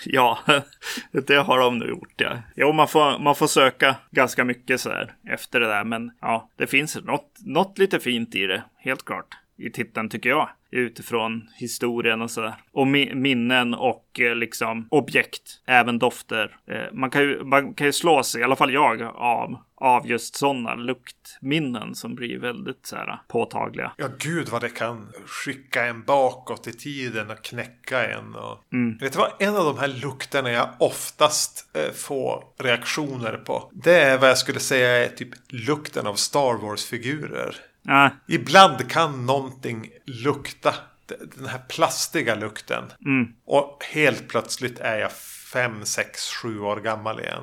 [0.06, 0.38] Ja,
[1.26, 2.12] det har de nu gjort.
[2.16, 2.38] Ja.
[2.56, 5.84] Jo, man får, man får söka ganska mycket så här efter det där.
[5.84, 9.36] Men ja, det finns något, något lite fint i det, helt klart.
[9.58, 12.54] I titeln tycker jag utifrån historien och sådär.
[12.72, 16.56] Och minnen och eh, liksom objekt, även dofter.
[16.66, 20.06] Eh, man, kan ju, man kan ju slå sig, i alla fall jag, av, av
[20.06, 23.92] just sådana luktminnen som blir väldigt så här, påtagliga.
[23.96, 28.34] Ja, gud vad det kan skicka en bakåt i tiden och knäcka en.
[28.34, 28.72] Och...
[28.72, 28.98] Mm.
[28.98, 33.70] Vet du vad, en av de här lukterna jag oftast eh, får reaktioner på.
[33.72, 37.56] Det är vad jag skulle säga är typ lukten av Star Wars-figurer.
[37.86, 38.10] Ja.
[38.28, 40.74] Ibland kan någonting lukta.
[41.36, 42.84] Den här plastiga lukten.
[43.04, 43.28] Mm.
[43.46, 45.12] Och helt plötsligt är jag
[45.52, 47.42] fem, sex, sju år gammal igen.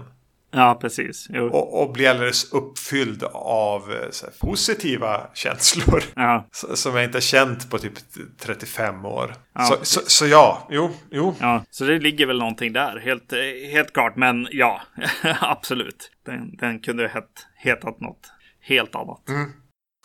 [0.56, 1.29] Ja, precis.
[1.29, 6.03] Och, och blir alldeles uppfylld av eh, här, positiva känslor.
[6.15, 6.47] Ja.
[6.51, 7.93] Som jag inte har känt på typ
[8.39, 9.36] 35 år.
[9.53, 11.36] Ja, så, så, så, ja, jo, jo.
[11.39, 12.99] Ja, så det ligger väl någonting där.
[12.99, 13.34] Helt,
[13.71, 14.15] helt klart.
[14.15, 14.82] Men ja,
[15.39, 16.12] absolut.
[16.25, 19.29] Den, den kunde ha het, hetat något helt annat.
[19.29, 19.51] Mm.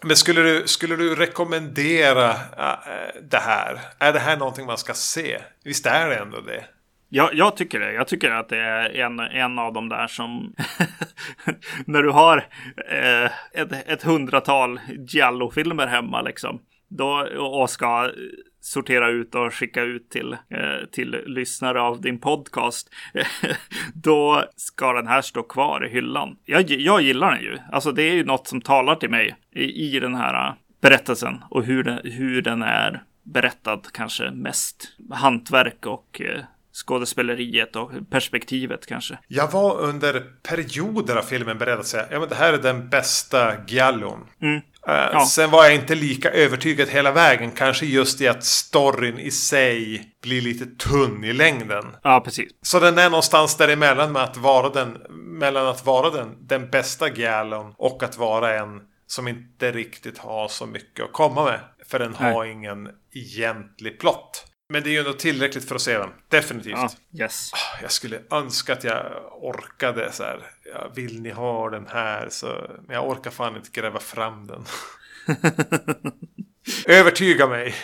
[0.03, 3.81] Men skulle du, skulle du rekommendera äh, det här?
[3.99, 5.39] Är det här någonting man ska se?
[5.65, 6.65] Visst är det ändå det?
[7.09, 7.93] Ja, jag tycker det.
[7.93, 10.55] Jag tycker att det är en, en av de där som...
[11.87, 12.47] när du har
[12.91, 16.61] eh, ett, ett hundratal Giallo-filmer hemma liksom.
[16.89, 18.11] Då, och ska
[18.69, 22.91] sortera ut och skicka ut till, eh, till lyssnare av din podcast.
[23.95, 26.37] då ska den här stå kvar i hyllan.
[26.45, 27.59] Jag, jag gillar den ju.
[27.73, 31.65] Alltså det är ju något som talar till mig i, i den här berättelsen och
[31.65, 39.19] hur den, hur den är berättad kanske mest hantverk och eh, skådespeleriet och perspektivet kanske.
[39.29, 42.89] Jag var under perioder av filmen beredd att säga ja men det här är den
[42.89, 44.27] bästa Giallon.
[44.41, 44.61] Mm.
[44.89, 45.27] Uh, ja.
[45.27, 47.51] Sen var jag inte lika övertygad hela vägen.
[47.51, 51.85] Kanske just i att storyn i sig blir lite tunn i längden.
[52.03, 52.53] Ja, precis.
[52.63, 57.09] Så den är någonstans däremellan med att vara den, mellan att vara den, den bästa
[57.09, 61.61] Giallon och att vara en som inte riktigt har så mycket att komma med.
[61.87, 62.33] För den Nej.
[62.33, 64.45] har ingen egentlig plott.
[64.69, 66.11] Men det är ju ändå tillräckligt för att se den.
[66.29, 66.73] Definitivt.
[66.73, 66.91] Ja,
[67.25, 67.51] yes.
[67.55, 70.41] Ah, jag skulle önska att jag orkade så här.
[70.75, 72.29] Ja, vill ni ha den här?
[72.31, 72.47] Så,
[72.87, 74.65] men jag orkar fan inte gräva fram den.
[76.87, 77.75] Övertyga mig.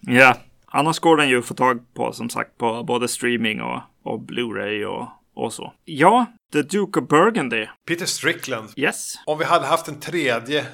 [0.00, 3.82] Ja, annars går den ju att få tag på som sagt på både streaming och,
[4.02, 5.72] och Blu-ray och, och så.
[5.84, 7.66] Ja, The Duke of Burgundy.
[7.88, 8.68] Peter Strickland.
[8.76, 9.14] Yes.
[9.26, 10.66] Om vi hade haft en tredje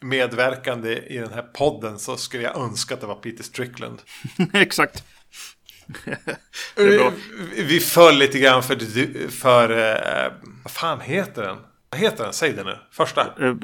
[0.00, 4.02] medverkande i den här podden så skulle jag önska att det var Peter Strickland.
[4.52, 5.04] Exakt.
[6.76, 7.10] vi,
[7.62, 11.56] vi föll lite grann för, för uh, vad fan heter den?
[11.90, 12.32] Vad heter den?
[12.32, 12.78] Säg det nu.
[12.90, 13.34] Första.
[13.40, 13.54] Uh,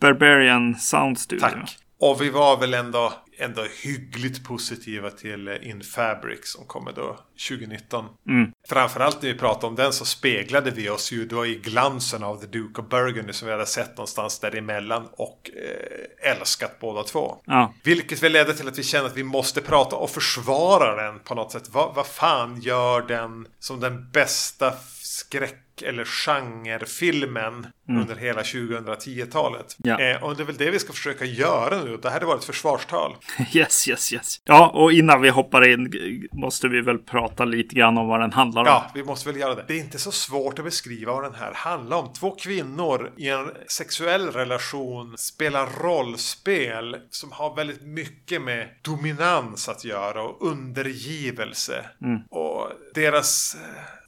[0.00, 1.40] Barbarian Sound Studio.
[1.40, 1.78] Tack.
[2.00, 7.18] Och vi var väl ändå, ändå hyggligt positiva till eh, In Fabric som kommer då
[7.48, 8.04] 2019.
[8.28, 8.52] Mm.
[8.68, 12.40] Framförallt när vi pratade om den så speglade vi oss ju då i glansen av
[12.40, 17.36] The Duke of Burgundy som vi hade sett någonstans däremellan och eh, älskat båda två.
[17.44, 17.74] Ja.
[17.84, 21.34] Vilket väl ledde till att vi kände att vi måste prata och försvara den på
[21.34, 21.68] något sätt.
[21.68, 28.00] Vad, vad fan gör den som den bästa skräck eller genrefilmen mm.
[28.00, 29.76] under hela 2010-talet.
[29.78, 30.00] Ja.
[30.00, 31.96] Eh, och det är väl det vi ska försöka göra nu.
[31.96, 33.16] Det här var ett försvarstal.
[33.52, 34.40] Yes, yes, yes.
[34.44, 35.92] Ja, och innan vi hoppar in
[36.32, 38.66] måste vi väl prata lite grann om vad den handlar om.
[38.66, 39.64] Ja, vi måste väl göra det.
[39.68, 42.12] Det är inte så svårt att beskriva vad den här handlar om.
[42.12, 49.84] Två kvinnor i en sexuell relation spelar rollspel som har väldigt mycket med dominans att
[49.84, 51.84] göra och undergivelse.
[52.02, 52.20] Mm.
[52.30, 53.56] Och deras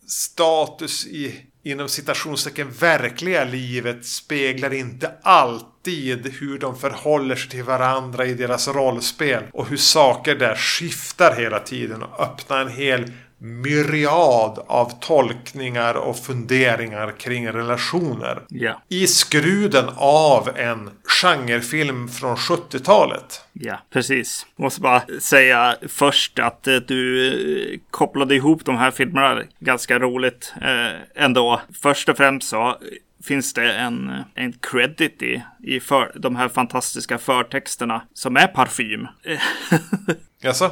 [0.07, 8.27] status i inom citationstecken verkliga livet speglar inte alltid hur de förhåller sig till varandra
[8.27, 14.65] i deras rollspel och hur saker där skiftar hela tiden och öppnar en hel myriad
[14.67, 18.43] av tolkningar och funderingar kring relationer.
[18.51, 18.79] Yeah.
[18.89, 20.91] I skruden av en
[21.23, 23.45] genrefilm från 70-talet.
[23.53, 24.47] Ja, precis.
[24.57, 27.29] Måste bara säga först att eh, du
[27.73, 31.61] eh, kopplade ihop de här filmerna ganska roligt eh, ändå.
[31.83, 32.79] Först och främst så
[33.25, 39.07] finns det en, en credit i, i för, de här fantastiska förtexterna som är parfym.
[40.43, 40.71] Jaså?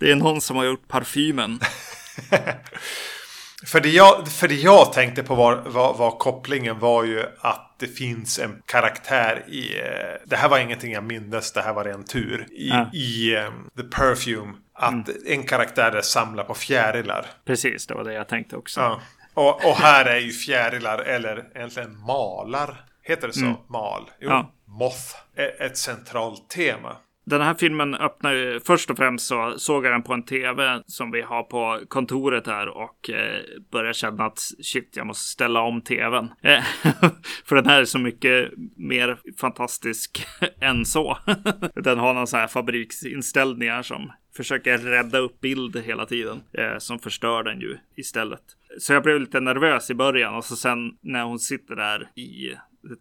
[0.00, 1.60] Det är någon som har gjort parfymen.
[3.66, 7.74] för, det jag, för det jag tänkte på var, var, var, kopplingen var ju att
[7.78, 9.78] det finns en karaktär i...
[9.78, 12.46] Eh, det här var ingenting jag mindes, det här var en tur.
[12.50, 12.90] I, ja.
[12.92, 14.54] i um, The Perfume.
[14.74, 15.04] Att mm.
[15.26, 17.26] en karaktär samlar på fjärilar.
[17.44, 18.80] Precis, det var det jag tänkte också.
[18.80, 19.00] Ja.
[19.34, 22.84] Och, och, här är ju fjärilar, eller egentligen malar.
[23.02, 23.40] Heter det så?
[23.40, 23.56] Mm.
[23.68, 24.10] Mal?
[24.20, 24.52] Jo, ja.
[24.66, 25.14] Moth.
[25.60, 26.96] Ett centralt tema.
[27.24, 30.82] Den här filmen öppnar ju, först och främst så såg jag den på en tv
[30.86, 33.40] som vi har på kontoret här och eh,
[33.72, 36.30] började känna att shit, jag måste ställa om tvn.
[36.42, 36.64] Eh,
[37.44, 40.26] för den här är så mycket mer fantastisk
[40.60, 41.18] än så.
[41.74, 46.40] den har någon sån här fabriksinställningar som försöker rädda upp bild hela tiden.
[46.52, 48.42] Eh, som förstör den ju istället.
[48.78, 52.54] Så jag blev lite nervös i början och så sen när hon sitter där i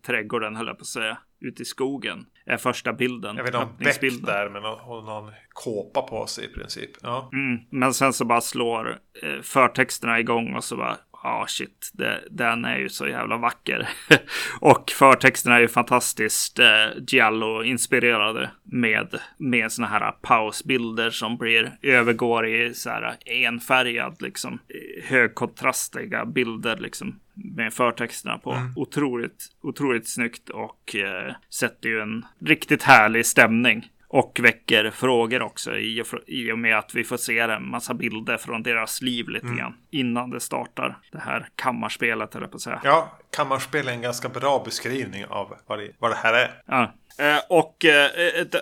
[0.05, 1.17] trädgården höll jag på att säga.
[1.41, 2.25] Ute i skogen.
[2.45, 3.37] Är första bilden.
[3.37, 6.91] Jag vet inte om Beck där med någon, någon kåpa på sig i princip.
[7.01, 7.29] Ja.
[7.33, 11.91] Mm, men sen så bara slår eh, förtexterna igång och så bara ja oh shit,
[11.93, 13.89] det, den är ju så jävla vacker.
[14.59, 16.65] och förtexterna är ju fantastiskt eh,
[17.07, 24.59] Giallo-inspirerade med, med såna här pausbilder som blir, övergår i så här enfärgad, liksom
[25.03, 28.51] högkontrastiga bilder liksom med förtexterna på.
[28.51, 28.73] Mm.
[28.75, 33.89] Otroligt, otroligt snyggt och eh, sätter ju en riktigt härlig stämning.
[34.07, 37.93] Och väcker frågor också i och, i och med att vi får se en massa
[37.93, 39.57] bilder från deras liv lite mm.
[39.57, 39.73] grann.
[39.89, 42.81] Innan det startar det här kammarspelet, eller på att säga.
[42.83, 46.51] Ja, kammarspel är en ganska bra beskrivning av vad det, vad det här är.
[46.65, 46.93] Ja.
[47.17, 48.09] Eh, och eh,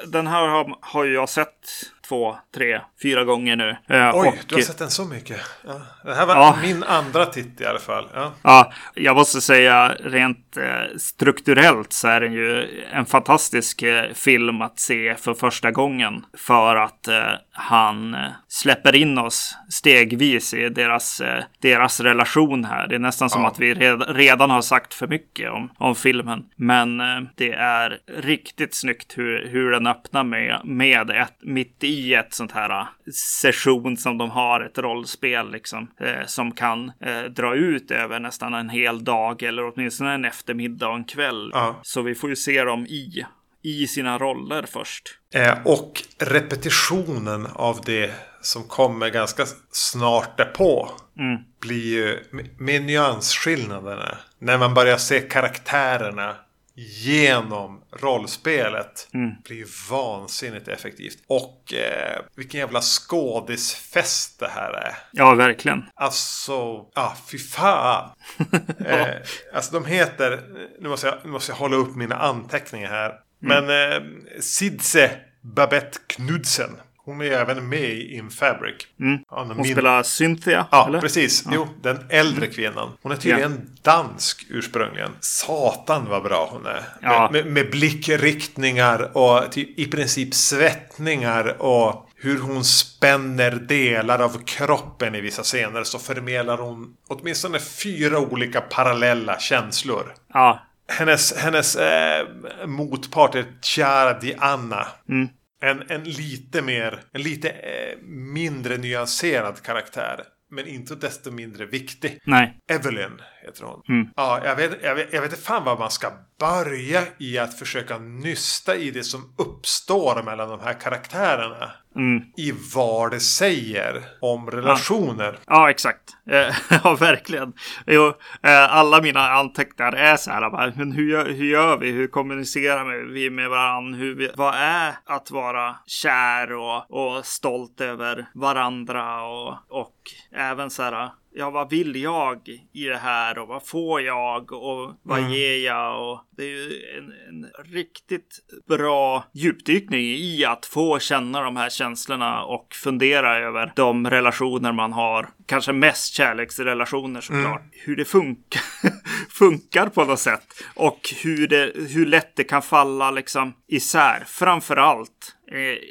[0.07, 1.69] den här har, har jag sett
[2.11, 3.69] två, tre, fyra gånger nu.
[3.69, 5.37] Eh, Oj, och, du har sett den så mycket.
[5.67, 5.81] Ja.
[6.03, 6.57] Det här var ja.
[6.61, 8.09] min andra titt i alla fall.
[8.13, 8.31] Ja.
[8.41, 14.61] ja, jag måste säga rent eh, strukturellt så är den ju en fantastisk eh, film
[14.61, 16.25] att se för första gången.
[16.37, 18.19] För att eh, han eh,
[18.51, 22.87] släpper in oss stegvis i deras, eh, deras relation här.
[22.87, 26.43] Det är nästan som att vi red, redan har sagt för mycket om, om filmen.
[26.55, 26.97] Men
[27.35, 32.51] det är riktigt snyggt hur, hur den öppnar med, med ett, mitt i ett sånt
[32.51, 37.91] här äh, session som de har, ett rollspel liksom, eh, som kan eh, dra ut
[37.91, 41.51] över nästan en hel dag eller åtminstone en eftermiddag och en kväll.
[41.53, 41.79] Ja.
[41.83, 43.25] Så vi får ju se dem i,
[43.63, 45.19] i sina roller först.
[45.33, 51.41] Eh, och repetitionen av det som kommer ganska snart därpå mm.
[51.59, 52.19] blir ju
[52.57, 54.17] med nyansskillnaderna.
[54.39, 56.35] När man börjar se karaktärerna
[56.75, 59.31] genom rollspelet mm.
[59.43, 61.17] blir vansinnigt effektivt.
[61.27, 64.97] Och eh, vilken jävla skådisfest det här är.
[65.11, 65.83] Ja, verkligen.
[65.95, 68.09] Alltså, ja, fy fan.
[68.85, 69.05] eh,
[69.53, 70.41] alltså de heter,
[70.79, 73.09] nu måste, jag, nu måste jag hålla upp mina anteckningar här.
[73.43, 73.65] Mm.
[73.65, 74.01] Men eh,
[74.39, 75.11] Sidse
[75.41, 76.81] Babette Knudsen.
[77.05, 78.75] Hon är även med i In Fabric.
[78.99, 79.19] Mm.
[79.27, 79.71] Hon min...
[79.73, 80.67] spelar Cynthia.
[80.71, 81.01] Ja, eller?
[81.01, 81.43] precis.
[81.45, 81.51] Ja.
[81.55, 82.55] Jo, den äldre mm.
[82.55, 82.89] kvinnan.
[83.01, 83.63] Hon är tydligen yeah.
[83.81, 85.11] dansk ursprungligen.
[85.19, 86.83] Satan vad bra hon är.
[87.01, 87.29] Ja.
[87.31, 94.43] Med, med, med blickriktningar och typ, i princip svettningar och hur hon spänner delar av
[94.45, 100.13] kroppen i vissa scener så förmedlar hon åtminstone fyra olika parallella känslor.
[100.33, 100.61] Ja.
[100.87, 102.27] Hennes, hennes eh,
[102.65, 104.87] motpart är Chiara Di Anna.
[105.09, 105.29] Mm
[105.61, 107.97] en, en lite mer, en lite eh,
[108.33, 110.23] mindre nyanserad karaktär.
[110.53, 112.19] Men inte desto mindre viktig.
[112.25, 112.57] Nej.
[112.71, 113.81] Evelyn heter hon.
[113.89, 114.11] Mm.
[114.15, 117.59] Ja, jag vet, jag, vet, jag vet inte fan vad man ska börja i att
[117.59, 121.71] försöka nysta i det som uppstår mellan de här karaktärerna.
[121.95, 122.23] Mm.
[122.37, 125.31] I vad det säger om relationer.
[125.45, 126.17] Ja, ja exakt.
[126.83, 127.53] Ja, verkligen.
[127.87, 128.07] Jo,
[128.43, 130.73] eh, alla mina anteckningar är så här.
[130.77, 131.91] men hur, gör, hur gör vi?
[131.91, 133.97] Hur kommunicerar vi med varandra?
[133.97, 139.23] Hur vad är att vara kär och, och stolt över varandra?
[139.23, 139.95] Och, och
[140.31, 144.93] även så här ja, vad vill jag i det här och vad får jag och
[145.03, 145.31] vad mm.
[145.31, 146.11] ger jag?
[146.11, 151.69] Och det är ju en, en, riktigt bra djupdykning i att få känna de här
[151.69, 155.29] känslorna och fundera över de relationer man har.
[155.45, 157.61] Kanske mest kärleksrelationer såklart.
[157.61, 157.71] Mm.
[157.71, 158.61] Hur det funkar,
[159.29, 164.23] funkar på något sätt och hur, det, hur lätt det kan falla liksom isär.
[164.27, 165.35] Framför allt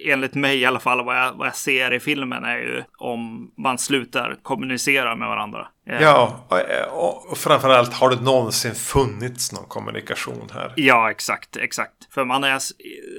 [0.07, 3.51] enligt mig i alla fall, vad jag, vad jag ser i filmen är ju om
[3.57, 5.69] man slutar kommunicera med varandra.
[5.87, 6.47] Eh, ja,
[6.91, 10.73] och, och framförallt har det någonsin funnits någon kommunikation här?
[10.77, 12.15] Ja, exakt, exakt.
[12.15, 12.61] För man är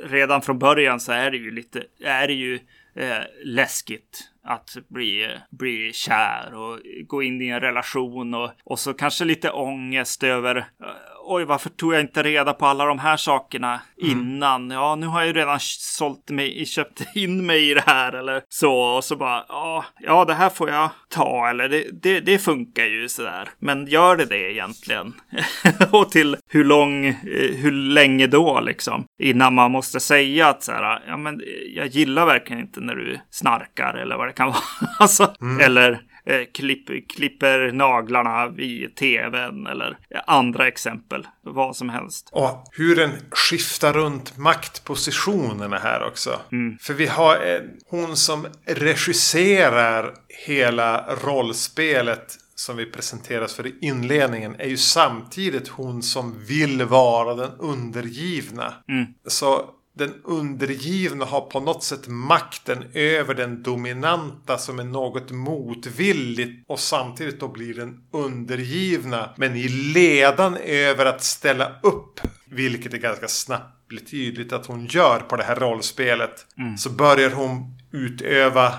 [0.08, 2.60] redan från början så är det ju lite, är det ju
[2.96, 8.94] eh, läskigt att bli, bli kär och gå in i en relation och, och så
[8.94, 13.18] kanske lite ångest över eh, oj, varför tog jag inte reda på alla de här
[13.18, 14.12] sakerna mm.
[14.12, 14.72] innan?
[14.72, 18.42] Ja, nu har jag ju redan sålt mig, köpt in mig i det här eller
[18.50, 18.74] så.
[18.74, 22.86] Och så bara, ja, ja det här får jag ta eller det, det, det funkar
[22.86, 23.50] ju sådär.
[23.60, 25.14] Men gör det det egentligen?
[25.92, 27.16] och till hur lång, eh,
[27.56, 29.06] hur länge då liksom?
[29.22, 31.42] Innan man måste säga att så här, ja men
[31.76, 34.64] jag gillar verkligen inte när du snarkar eller vad det kan vara.
[35.00, 35.60] alltså, mm.
[35.60, 39.98] Eller eh, klipp, klipper naglarna vid tvn eller
[40.28, 41.28] andra exempel.
[41.42, 42.30] Vad som helst.
[42.32, 46.40] Och hur den skiftar runt maktpositionerna här också.
[46.52, 46.78] Mm.
[46.82, 50.14] För vi har en, hon som regisserar
[50.46, 57.36] hela rollspelet som vi presenteras för i inledningen är ju samtidigt hon som vill vara
[57.36, 58.74] den undergivna.
[58.90, 59.06] Mm.
[59.28, 59.66] Så
[60.02, 66.80] den undergivna har på något sätt makten över den dominanta som är något motvilligt och
[66.80, 73.28] samtidigt då blir den undergivna men i ledan över att ställa upp vilket är ganska
[73.28, 76.78] snabbt blir tydligt att hon gör på det här rollspelet mm.
[76.78, 78.74] så börjar hon utöva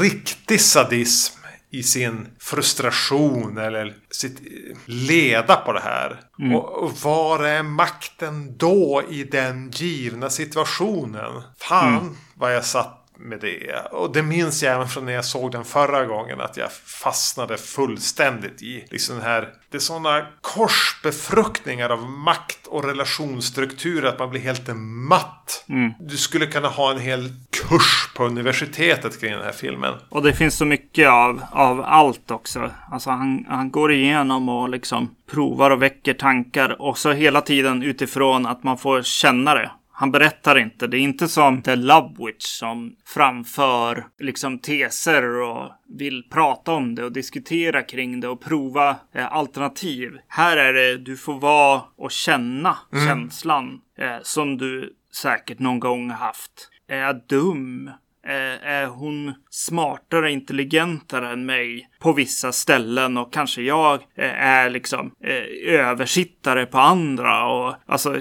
[0.00, 1.37] riktig sadism
[1.70, 4.38] i sin frustration eller sitt
[4.84, 6.20] leda på det här.
[6.38, 6.54] Mm.
[6.54, 11.42] Och, och var är makten då i den givna situationen?
[11.58, 12.16] Fan mm.
[12.34, 13.74] vad jag satt med det.
[13.92, 16.40] Och det minns jag även från när jag såg den förra gången.
[16.40, 19.48] Att jag fastnade fullständigt i liksom den här.
[19.70, 24.68] Det är sådana korsbefruktningar av makt och relationsstrukturer att man blir helt
[25.08, 25.64] matt.
[25.68, 25.92] Mm.
[26.00, 29.94] Du skulle kunna ha en hel kurs på universitetet kring den här filmen.
[30.08, 32.70] Och det finns så mycket av, av allt också.
[32.90, 36.82] Alltså han, han går igenom och liksom provar och väcker tankar.
[36.82, 39.70] Och så hela tiden utifrån att man får känna det.
[40.00, 40.86] Han berättar inte.
[40.86, 46.94] Det är inte som The Love Witch som framför liksom teser och vill prata om
[46.94, 50.18] det och diskutera kring det och prova eh, alternativ.
[50.28, 52.76] Här är det du får vara och känna
[53.06, 56.70] känslan eh, som du säkert någon gång haft.
[56.88, 57.90] Är jag dum?
[58.28, 63.16] Eh, är hon smartare, intelligentare än mig på vissa ställen?
[63.16, 67.46] Och kanske jag eh, är liksom eh, översittare på andra?
[67.46, 68.12] Och alltså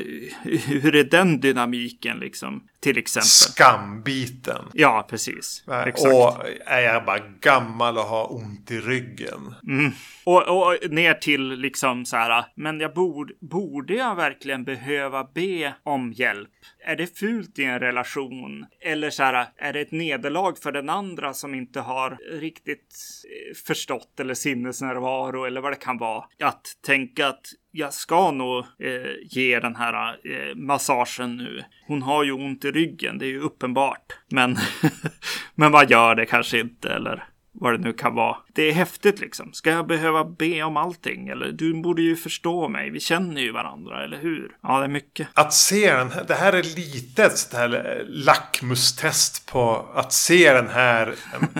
[0.67, 2.63] hur är den dynamiken liksom?
[2.87, 3.27] Till exempel?
[3.27, 4.65] Skambiten.
[4.73, 5.63] Ja, precis.
[5.85, 6.13] Exakt.
[6.13, 9.55] Och är jag bara gammal och har ont i ryggen.
[9.67, 9.91] Mm.
[10.23, 15.73] Och, och ner till liksom så här, men jag borde, borde jag verkligen behöva be
[15.83, 16.49] om hjälp?
[16.85, 18.65] Är det fult i en relation?
[18.81, 23.55] Eller så här, är det ett nederlag för den andra som inte har riktigt eh,
[23.67, 26.25] förstått eller sinnesnärvaro eller vad det kan vara?
[26.43, 27.45] Att tänka att
[27.77, 31.63] jag ska nog eh, ge den här eh, massagen nu.
[31.87, 34.13] Hon har ju ont i ryggen, det är ju uppenbart.
[34.31, 34.57] Men,
[35.55, 37.23] men vad gör det kanske inte eller
[37.59, 38.37] vad det nu kan vara.
[38.53, 39.53] Det är häftigt liksom.
[39.53, 41.27] Ska jag behöva be om allting?
[41.27, 42.89] Eller du borde ju förstå mig.
[42.89, 44.51] Vi känner ju varandra, eller hur?
[44.63, 45.27] Ja, det är mycket.
[45.33, 46.23] Att se den, här.
[46.27, 51.15] det här är lite ett sånt här lackmustest på att se den här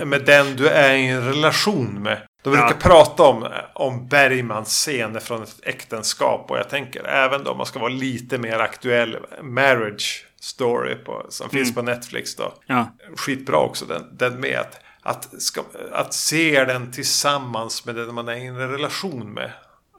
[0.06, 2.22] med den du är i en relation med.
[2.52, 2.90] De brukar Ja.
[2.90, 6.52] prata om, om Bergmans scener från ett äktenskap.
[6.52, 9.18] Och jag tänker även då om man ska vara lite mer aktuell.
[9.42, 12.54] Marriage Story på, som finns på Netflix då.
[12.66, 14.60] Ja, Skitbra också den, den med.
[14.60, 19.52] Att, att, ska, att se den tillsammans med den man är i en relation med.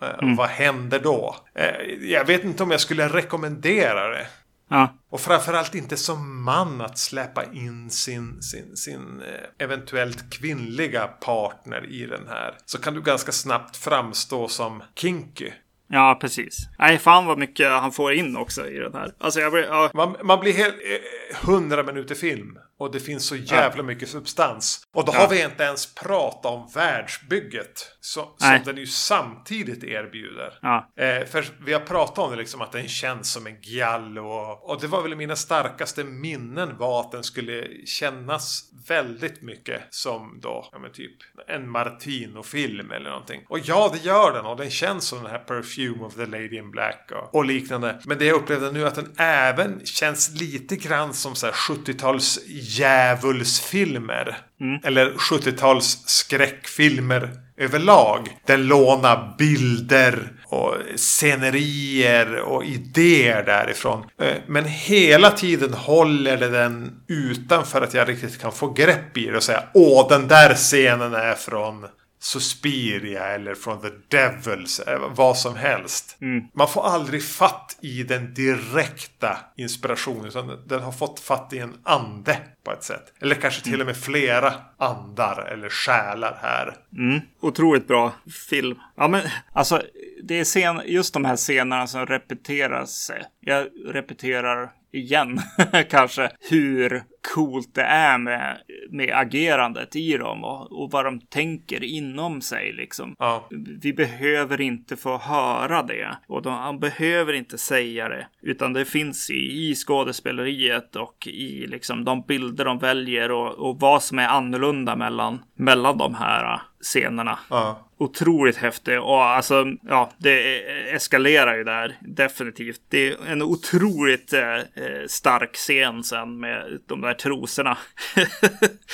[0.03, 1.36] Eh, Vad händer då?
[1.55, 4.26] Eh, jag vet inte om jag skulle rekommendera det.
[4.69, 11.07] Ja, Och framförallt inte som man att släppa in sin, sin, sin eh, eventuellt kvinnliga
[11.07, 12.55] partner i den här.
[12.64, 15.51] Så kan du ganska snabbt framstå som kinky.
[15.91, 16.57] ja, precis.
[16.79, 19.12] Nej, fan vad mycket han får in också i den här.
[19.21, 22.59] Alltså, jag blir, ja, Man, man blir helt eh, 100 minuter film.
[22.79, 24.83] Och det finns så jävla mycket substans.
[24.95, 25.21] Och då Ja.
[25.21, 27.97] har vi inte ens pratat om världsbygget.
[28.09, 28.62] Så, som Nej.
[28.64, 30.59] den ju samtidigt erbjuder.
[30.62, 34.26] ja, Eh, för vi har pratat om det liksom att den känns som en giallo.
[34.26, 39.82] Och, och det var väl mina starkaste minnen var att den skulle kännas väldigt mycket
[39.90, 41.12] som då, ja men typ
[41.48, 43.40] en Martino-film eller någonting.
[43.48, 46.56] Och ja, det gör den och den känns som den här Perfume of the Lady
[46.56, 48.00] in Black och, och liknande.
[48.04, 51.52] Men det jag upplevde nu är att den även känns lite grann som så här
[51.52, 54.38] 70-tals djävulsfilmer.
[54.84, 58.38] Eller 70-tals skräckfilmer överlag.
[58.46, 64.04] Den lånar bilder och scenerier och idéer därifrån.
[64.20, 69.26] Eh, men hela tiden håller det den utanför att jag riktigt kan få grepp i
[69.26, 71.86] det och säga Åh, den där scenen är från
[72.19, 76.16] Suspiria eller från The Devils, eh, vad som helst.
[76.53, 81.75] Man får aldrig fatt i den direkta inspirationen utan den har fått fatt i en
[81.83, 83.12] ande på ett sätt.
[83.21, 86.77] Eller kanske till och med flera andar eller själar här.
[86.97, 87.21] Mm.
[87.41, 88.12] Otroligt bra
[88.51, 88.79] film.
[88.97, 89.83] Ja, men alltså,
[90.23, 93.11] det är scen, just de här scenerna som repeteras.
[93.41, 95.41] Jag repeterar igen
[95.91, 97.03] kanske hur
[97.34, 98.59] coolt det är med,
[98.91, 103.14] med agerandet i dem och, och vad de tänker inom sig liksom.
[103.18, 103.49] Ja.
[103.82, 108.84] Vi behöver inte få höra det och de, han behöver inte säga det utan det
[108.84, 114.18] finns i, i skådespeleriet och i liksom de bilder de väljer och, och vad som
[114.18, 117.39] är annorlunda mellan, mellan de här eh, scenerna.
[117.51, 117.88] Ja.
[118.01, 120.61] Otroligt häftig och alltså, ja, det
[120.94, 122.80] eskalerar ju där definitivt.
[122.88, 127.78] Det är en otroligt eh, eh, stark scen sen med de där trosorna.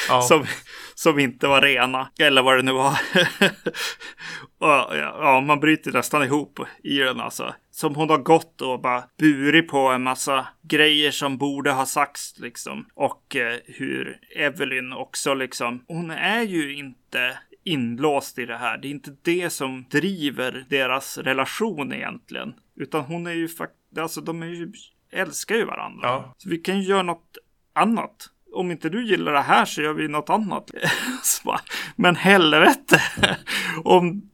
[0.08, 0.22] Ja.
[0.22, 0.46] som,
[0.94, 2.90] som inte var rena, eller vad det nu var.
[4.58, 7.54] och, ja, ja, man bryter nästan ihop i den alltså.
[7.70, 12.38] Som hon har gått och bara burit på en massa grejer som borde ha sagts
[12.38, 12.86] liksom.
[12.94, 18.78] Och eh, hur Evelyn också liksom, hon är ju inte inlåst i det här.
[18.78, 22.54] Det är inte det som driver deras relation egentligen.
[22.76, 24.72] Utan hon är ju faktiskt, alltså de är ju,
[25.12, 26.08] älskar ju varandra.
[26.08, 26.34] Ja.
[26.36, 27.38] Så vi kan ju göra något
[27.72, 28.30] annat.
[28.52, 30.70] Om inte du gillar det här så gör vi något annat.
[31.44, 31.60] Bara,
[31.96, 33.02] Men helvete!
[33.84, 34.30] Om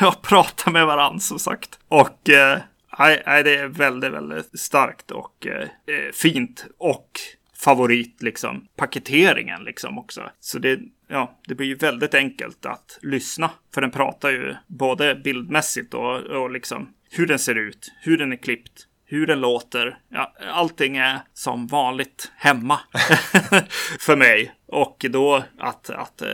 [0.00, 1.78] jag pratar med varandra som sagt.
[1.88, 2.58] Och eh,
[2.98, 6.66] nej, det är väldigt, väldigt starkt och eh, eh, fint.
[6.78, 7.20] Och
[7.64, 8.66] favorit liksom.
[8.76, 10.30] Paketeringen liksom också.
[10.40, 13.50] Så det, ja, det blir ju väldigt enkelt att lyssna.
[13.74, 18.32] För den pratar ju både bildmässigt och, och liksom hur den ser ut, hur den
[18.32, 19.98] är klippt, hur den låter.
[20.08, 22.80] Ja, allting är som vanligt hemma
[23.98, 24.54] för mig.
[24.66, 26.28] Och då att, att eh,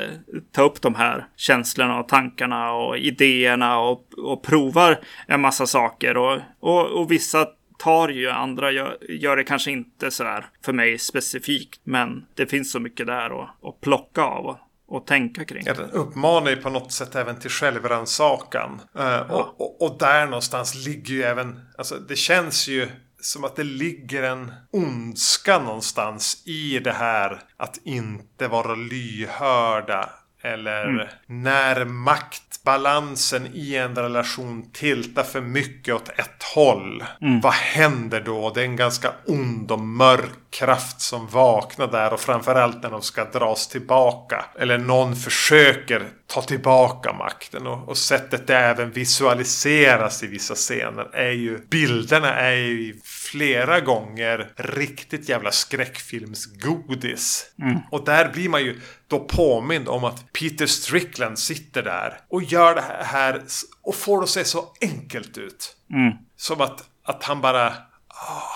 [0.52, 6.16] ta upp de här känslorna och tankarna och idéerna och, och provar en massa saker.
[6.16, 7.46] Och, och, och vissa
[7.80, 11.80] tar ju, andra gör, gör det kanske inte så här för mig specifikt.
[11.84, 15.62] Men det finns så mycket där att, att plocka av och tänka kring.
[15.66, 18.80] Ja, den uppmanar ju på något sätt även till självrannsakan.
[18.98, 19.24] Uh, ja.
[19.30, 22.88] och, och, och, där någonstans ligger ju även, alltså det känns ju
[23.20, 30.10] som att det ligger en ondska någonstans i det här att inte vara lyhörda.
[30.42, 31.06] Eller mm.
[31.26, 37.04] när maktbalansen i en relation tiltar för mycket åt ett håll.
[37.20, 37.40] Mm.
[37.40, 38.50] Vad händer då?
[38.50, 43.02] Det är en ganska ond och mörk kraft som vaknar där och framförallt när de
[43.02, 44.44] ska dras tillbaka.
[44.58, 51.08] Eller någon försöker ta tillbaka makten och, och sättet det även visualiseras i vissa scener
[51.12, 52.94] är ju bilderna är ju
[53.30, 57.52] flera gånger riktigt jävla skräckfilmsgodis.
[57.62, 57.78] Mm.
[57.90, 62.74] Och där blir man ju då påmind om att Peter Strickland sitter där och gör
[62.74, 63.42] det här
[63.82, 65.76] och får det att se så enkelt ut.
[65.92, 66.12] Mm.
[66.36, 67.72] Som att, att han bara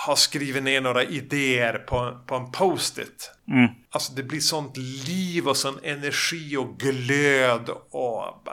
[0.05, 3.31] har skrivit ner några idéer på, på en post-it.
[3.47, 3.69] Mm.
[3.91, 8.43] Alltså det blir sånt liv och sån energi och glöd och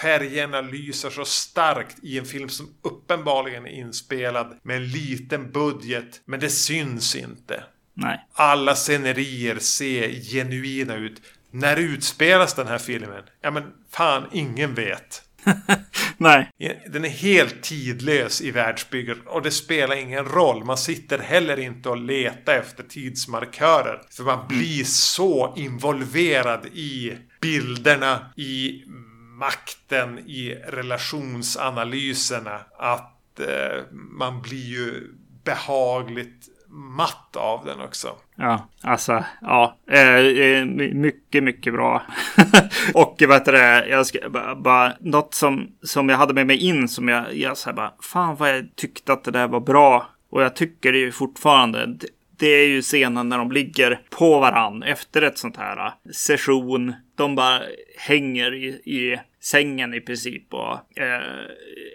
[0.00, 6.20] färgerna lyser så starkt i en film som uppenbarligen är inspelad med en liten budget.
[6.24, 7.64] Men det syns inte.
[7.94, 8.26] Nej.
[8.32, 11.22] Alla scenerier ser genuina ut.
[11.50, 13.22] När utspelas den här filmen?
[13.40, 15.22] Ja men fan, ingen vet.
[16.16, 16.50] Nej.
[16.88, 20.64] Den är helt tidlös i världsbygget och det spelar ingen roll.
[20.64, 24.02] Man sitter heller inte och letar efter tidsmarkörer.
[24.10, 28.82] För man blir så involverad i bilderna, i
[29.38, 35.14] makten, i relationsanalyserna att eh, man blir ju
[35.44, 38.08] behagligt matt av den också.
[38.36, 40.64] Ja, alltså, ja, eh,
[40.94, 42.02] mycket, mycket bra.
[42.94, 46.56] och vad heter det, jag ska bara, bara, något som, som jag hade med mig
[46.56, 49.60] in som jag, jag så här bara, fan vad jag tyckte att det där var
[49.60, 50.06] bra.
[50.30, 51.98] Och jag tycker det ju fortfarande.
[52.38, 56.94] Det är ju scenen när de ligger på varann efter ett sånt här äh, session.
[57.16, 57.62] De bara
[57.98, 61.22] hänger i, i sängen i princip och eh,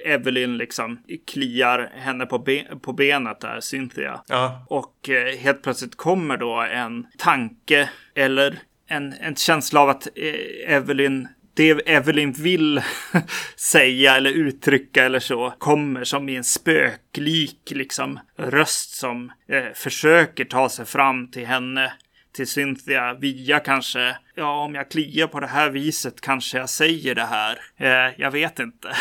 [0.06, 4.24] Evelyn liksom kliar henne på, be på benet där, Cynthia.
[4.28, 4.66] Ja.
[4.70, 10.76] Och eh, helt plötsligt kommer då en tanke eller en, en känsla av att eh,
[10.76, 12.82] Evelyn det Evelyn vill
[13.56, 20.46] säga eller uttrycka eller så kommer som i en spöklik liksom röst som eh, försöker
[20.46, 21.94] ta sig fram till henne
[22.34, 27.16] till Cynthia via kanske, ja om jag kliar på det här viset kanske jag säger
[27.16, 27.60] det här.
[27.78, 28.96] Eh, jag vet inte.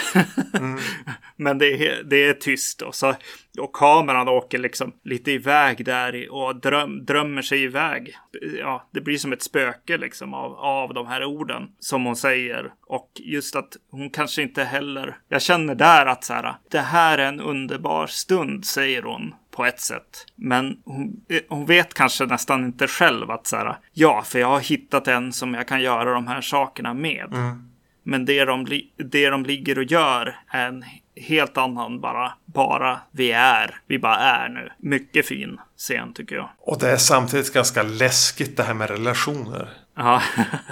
[0.58, 0.78] mm.
[1.36, 3.14] Men det är, det är tyst och, så,
[3.58, 8.14] och kameran åker liksom lite iväg där och dröm, drömmer sig iväg.
[8.58, 12.72] Ja, det blir som ett spöke liksom av, av de här orden som hon säger.
[12.86, 17.18] Och just att hon kanske inte heller, jag känner där att så här, det här
[17.18, 20.26] är en underbar stund, säger hon på ett sätt.
[20.36, 24.46] Men hon, eh, hon, vet kanske nästan inte själv att så här, ja, för jag
[24.46, 27.28] har hittat en som jag kan göra de här sakerna med.
[27.32, 27.68] Mm.
[28.02, 30.84] Men det de, det de ligger och gör är en
[31.16, 33.80] helt annan bara, bara vi är.
[33.86, 34.72] Vi bara är nu.
[34.78, 36.50] Mycket fin scen tycker jag.
[36.58, 39.68] Och det är samtidigt ganska läskigt det här med relationer.
[39.96, 40.22] Ja,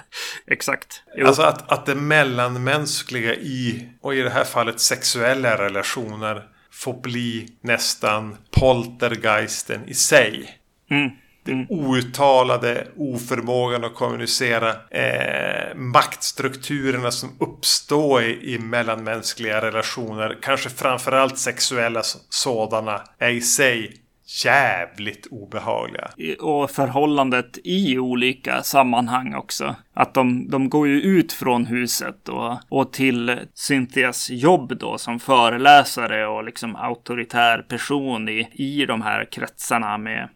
[0.46, 1.02] exakt.
[1.16, 1.26] Jo.
[1.26, 6.44] Alltså att, att det mellanmänskliga i, och i det här fallet sexuella relationer,
[6.78, 10.58] får bli nästan poltergeisten i sig.
[10.90, 11.10] Mm.
[11.44, 14.70] Den outtalade oförmågan att kommunicera.
[14.90, 20.38] Eh, maktstrukturerna som uppstår i, i mellanmänskliga relationer.
[20.42, 23.02] Kanske framförallt sexuella sådana.
[23.18, 23.96] Är i sig
[24.44, 26.10] jävligt obehagliga.
[26.40, 29.76] Och förhållandet i olika sammanhang också.
[29.94, 35.20] Att de, de går ju ut från huset och, och till Cynthias jobb då som
[35.20, 40.28] föreläsare och liksom auktoritär person i, i de här kretsarna med,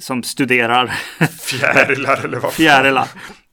[0.00, 0.86] som studerar
[1.40, 3.08] fjärilar eller vad Fjärilar.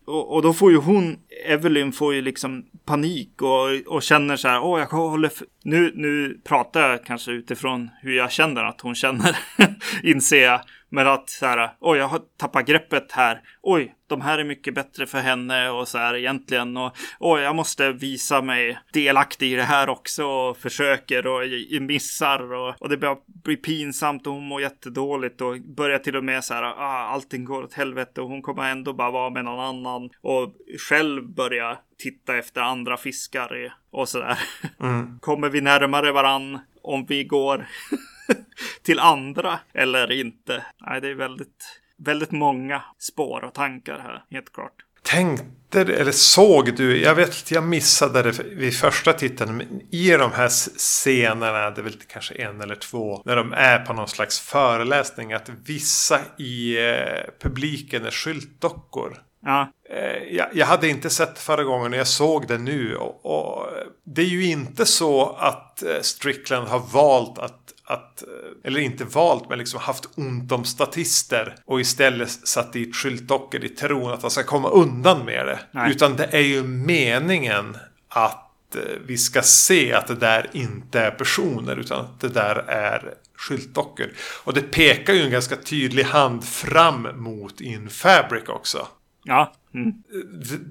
[0.06, 4.48] Och, och, då får ju hon, Evelyn får ju liksom panik och, och känner så
[4.48, 5.32] här, åh jag håller,
[5.64, 9.38] nu, nu pratar jag kanske utifrån hur jag känner att hon känner,
[10.04, 10.62] inser jag.
[10.96, 13.42] Men att så här, oj, jag har tappat greppet här.
[13.62, 16.78] Oj, de här är mycket bättre för henne och så här egentligen.
[16.78, 21.42] Och oj, jag måste visa mig delaktig i det här också och försöker och
[21.82, 26.24] missar och, och det börjar bli pinsamt och hon mår jättedåligt och börjar till och
[26.24, 29.46] med så här, ah, allting går åt helvete och hon kommer ändå bara vara med
[29.46, 30.54] någon annan och
[30.90, 34.40] själv börja titta efter andra fiskar och sådär.
[34.80, 35.20] Mm.
[35.22, 37.66] Kommer vi närmare varann om vi går
[38.84, 40.66] till andra eller inte?
[40.88, 44.74] Nej, det är väldigt, väldigt många spår och tankar här, helt klart.
[45.04, 50.12] Tänkte eller såg du, jag vet att jag missade det vid första titeln, men i
[50.12, 54.08] de här scenerna, det är väl kanske en eller två, när de är på någon
[54.08, 59.18] slags föreläsning, att vissa i eh, publiken är skyltdockor.
[59.46, 59.72] Ja.
[59.90, 62.96] Eh, jag, jag, hade inte sett det förra gången och jag såg det nu.
[62.96, 63.68] Och, och,
[64.04, 68.28] det är ju inte så att eh, Strickland har valt att att, eh,
[68.64, 73.70] eller inte valt, men liksom haft ont om statister och istället satt dit skyltdockor i
[73.70, 75.60] tron att han ska komma undan med det.
[75.72, 75.92] Nej.
[75.92, 77.78] Utan det är ju meningen
[78.08, 78.42] att
[79.06, 84.08] vi ska se att det där inte är personer utan att det där är skyltdockor.
[84.44, 88.88] Och det pekar ju en ganska tydlig hand fram mot In Fabric också.
[89.24, 89.54] Ja.
[89.74, 89.94] Mm.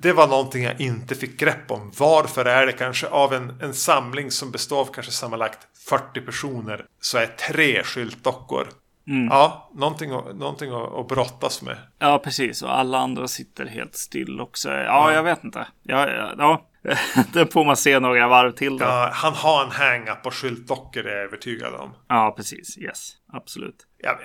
[0.03, 1.93] Det var någonting jag inte fick grepp om.
[1.99, 5.59] Varför är det kanske av en, en samling som består av kanske sammanlagt
[5.89, 8.69] 40 personer så är tre skyltdockor.
[9.07, 9.27] Mm.
[9.27, 11.77] Ja, någonting, någonting att, brottas med.
[11.99, 12.63] Ja, precis.
[12.63, 14.71] Och alla andra sitter helt still också.
[14.71, 15.13] Ja, ja.
[15.13, 15.67] jag vet inte.
[15.83, 16.71] Ja, ja, ja.
[17.33, 18.85] Den får man se några varv till då.
[18.85, 21.95] Ja, han har en hang-up på skyltdockor, är jag övertygad om.
[22.09, 22.79] Ja, precis.
[22.79, 23.87] Yes, absolut.
[23.99, 24.19] Ja,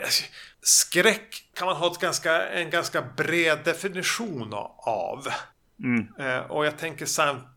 [0.61, 5.27] skräck kan man ha ett ganska, en ganska bred definition av.
[5.83, 6.07] Mm.
[6.19, 7.05] Eh, och jag tänker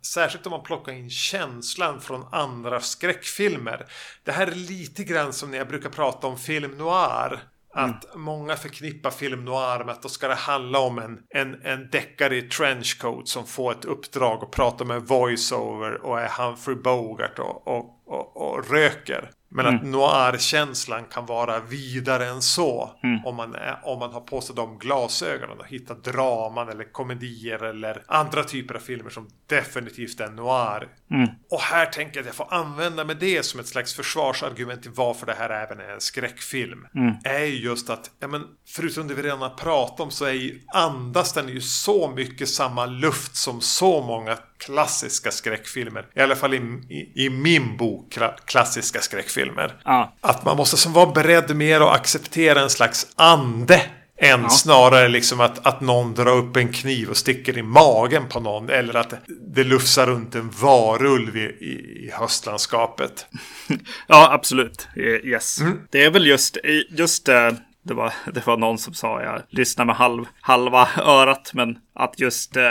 [0.03, 3.87] särskilt om man plockar in känslan från andra skräckfilmer.
[4.25, 7.43] Det här är lite grann som när jag brukar prata om film noir.
[7.75, 8.23] Att mm.
[8.23, 12.37] många förknippar film noir med att då ska det handla om en, en, en deckare
[12.37, 17.69] i trenchcoat som får ett uppdrag och pratar med voiceover och är Humphrey Bogart och,
[17.69, 19.31] och, och, och röker.
[19.55, 19.77] Men mm.
[19.77, 22.91] att noir-känslan kan vara vidare än så.
[23.03, 23.27] Mm.
[23.27, 27.65] Om, man är, om man har på sig de glasögonen och hittar draman eller komedier
[27.65, 30.89] eller andra typer av filmer som definitivt är noir.
[31.11, 31.29] Mm.
[31.51, 34.91] Och här tänker jag att jag får använda mig det som ett slags försvarsargument till
[34.95, 36.87] varför det här även är en skräckfilm.
[36.95, 37.15] Mm.
[37.25, 40.33] Är ju just att, ja men förutom det vi redan har pratat om så är
[40.33, 46.07] ju, andas den ju så mycket samma luft som så många klassiska skräckfilmer.
[46.15, 46.57] I alla fall i,
[46.89, 49.42] i, i min bok, klassiska skräckfilmer.
[49.85, 50.13] Ja.
[50.21, 53.83] Att man måste som vara beredd mer att acceptera en slags ande.
[54.17, 54.49] Än ja.
[54.49, 58.71] snarare liksom att, att någon drar upp en kniv och sticker i magen på någon.
[58.71, 59.15] Eller att
[59.55, 63.27] det lufsar runt en varulv i, i, i höstlandskapet.
[64.07, 64.89] ja, absolut.
[64.97, 65.61] Yes.
[65.61, 65.81] Mm.
[65.91, 66.57] Det är väl just,
[66.91, 67.51] just uh
[67.83, 72.21] det var, det var någon som sa, jag lyssnar med halv, halva örat, men att
[72.21, 72.63] just eh,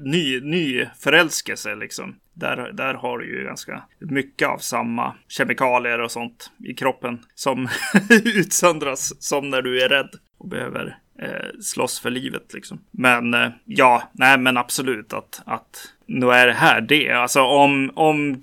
[0.00, 2.16] ny, ny förälskelse liksom.
[2.36, 7.68] Där, där har du ju ganska mycket av samma kemikalier och sånt i kroppen som
[8.24, 12.80] utsöndras som när du är rädd och behöver eh, slåss för livet liksom.
[12.90, 17.10] Men eh, ja, nej men absolut att, att nu är det här det.
[17.10, 18.40] Alltså om, om,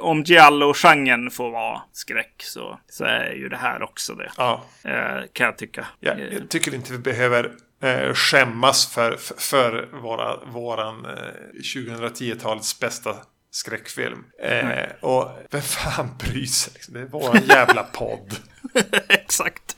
[0.00, 4.30] om Giallo-genren får vara skräck så, så är ju det här också det.
[4.36, 4.64] Ja.
[4.84, 5.86] Eh, kan jag tycka.
[6.00, 7.50] Ja, jag tycker inte vi behöver
[7.82, 13.16] eh, skämmas för, för, för våra, våran eh, 2010-talets bästa
[13.50, 14.24] skräckfilm.
[14.42, 16.72] Eh, och vem fan bryr sig?
[16.74, 16.94] Liksom?
[16.94, 18.36] Det är våran jävla podd.
[19.08, 19.76] Exakt.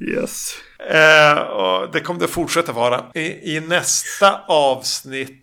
[0.00, 0.54] yes.
[0.90, 3.04] Eh, och det kommer det fortsätta vara.
[3.14, 5.41] I, I, nästa avsnitt.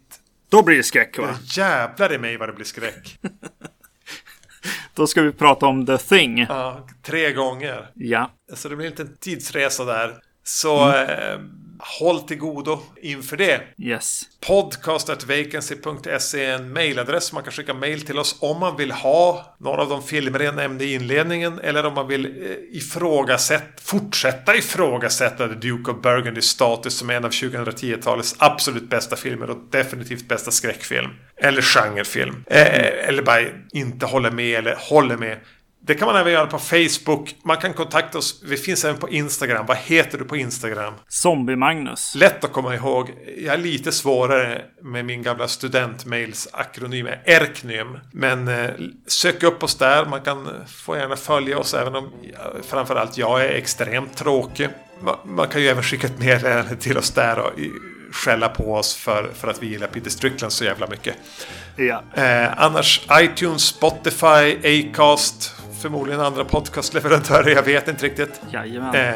[0.50, 1.38] Då blir det skräck va?
[1.44, 3.20] Jävlar i mig vad det blir skräck.
[4.94, 6.40] Då ska vi prata om The Thing.
[6.40, 7.92] Ja, tre gånger.
[7.96, 8.32] Ja.
[8.54, 10.16] Så det blir inte en tidsresa där.
[10.44, 11.10] Så mm.
[11.10, 11.40] eh,
[11.80, 13.62] håll till godo inför det.
[13.78, 14.22] Yes.
[14.48, 17.34] Podcast.vacancy.se är en mailadress.
[17.34, 20.56] Man kan skicka mail till oss om man vill ha några av de filmer jag
[20.56, 21.60] nämnde i inledningen.
[21.60, 22.32] Eller om man vill eh,
[22.78, 29.50] ifrågasätta, fortsätta ifrågasätta The Duke of Burgundy status som en av 2010-talets absolut bästa filmer
[29.50, 31.10] och definitivt bästa skräckfilm.
[31.38, 32.44] Eller genrefilm.
[32.48, 35.38] Eh, eller bara inte håller med eller håller med.
[35.82, 37.36] Det kan man även göra på Facebook.
[37.44, 38.42] Man kan kontakta oss.
[38.44, 39.66] Vi finns även på Instagram.
[39.66, 40.94] Vad heter du på Instagram?
[41.08, 42.16] Zombie-Magnus.
[42.16, 43.12] Lätt att komma ihåg.
[43.38, 48.00] Jag är lite svårare med min gamla studentmails akronym Erknym.
[48.12, 48.70] Men eh,
[49.08, 50.06] sök upp oss där.
[50.06, 52.12] Man kan få gärna följa oss även om
[52.64, 54.70] framförallt jag är extremt tråkig.
[55.02, 57.40] Man, man kan ju även skicka ett meddelande till oss där.
[57.40, 57.52] Och,
[58.12, 61.16] skälla på oss för, för att vi gillar Peter Strickland så jävla mycket.
[61.76, 62.04] Ja.
[62.14, 68.42] Eh, annars iTunes, Spotify, Acast, förmodligen andra podcastleverantörer, jag vet inte riktigt.
[68.52, 68.96] Jajamän.
[68.96, 69.14] Eh,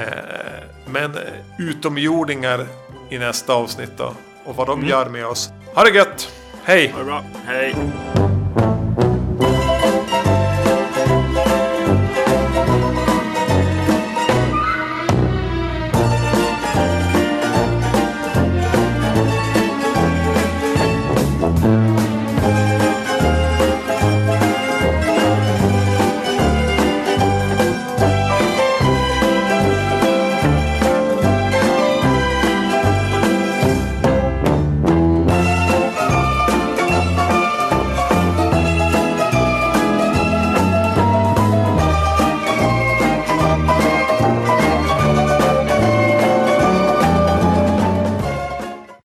[0.86, 1.22] men eh,
[1.58, 2.66] utomjordingar
[3.10, 4.14] i nästa avsnitt då.
[4.46, 5.50] Och vad de gör med oss.
[5.76, 6.32] Ha det gött!
[6.64, 6.88] Hej!
[6.88, 7.24] Ha det bra.
[7.46, 7.76] Hej.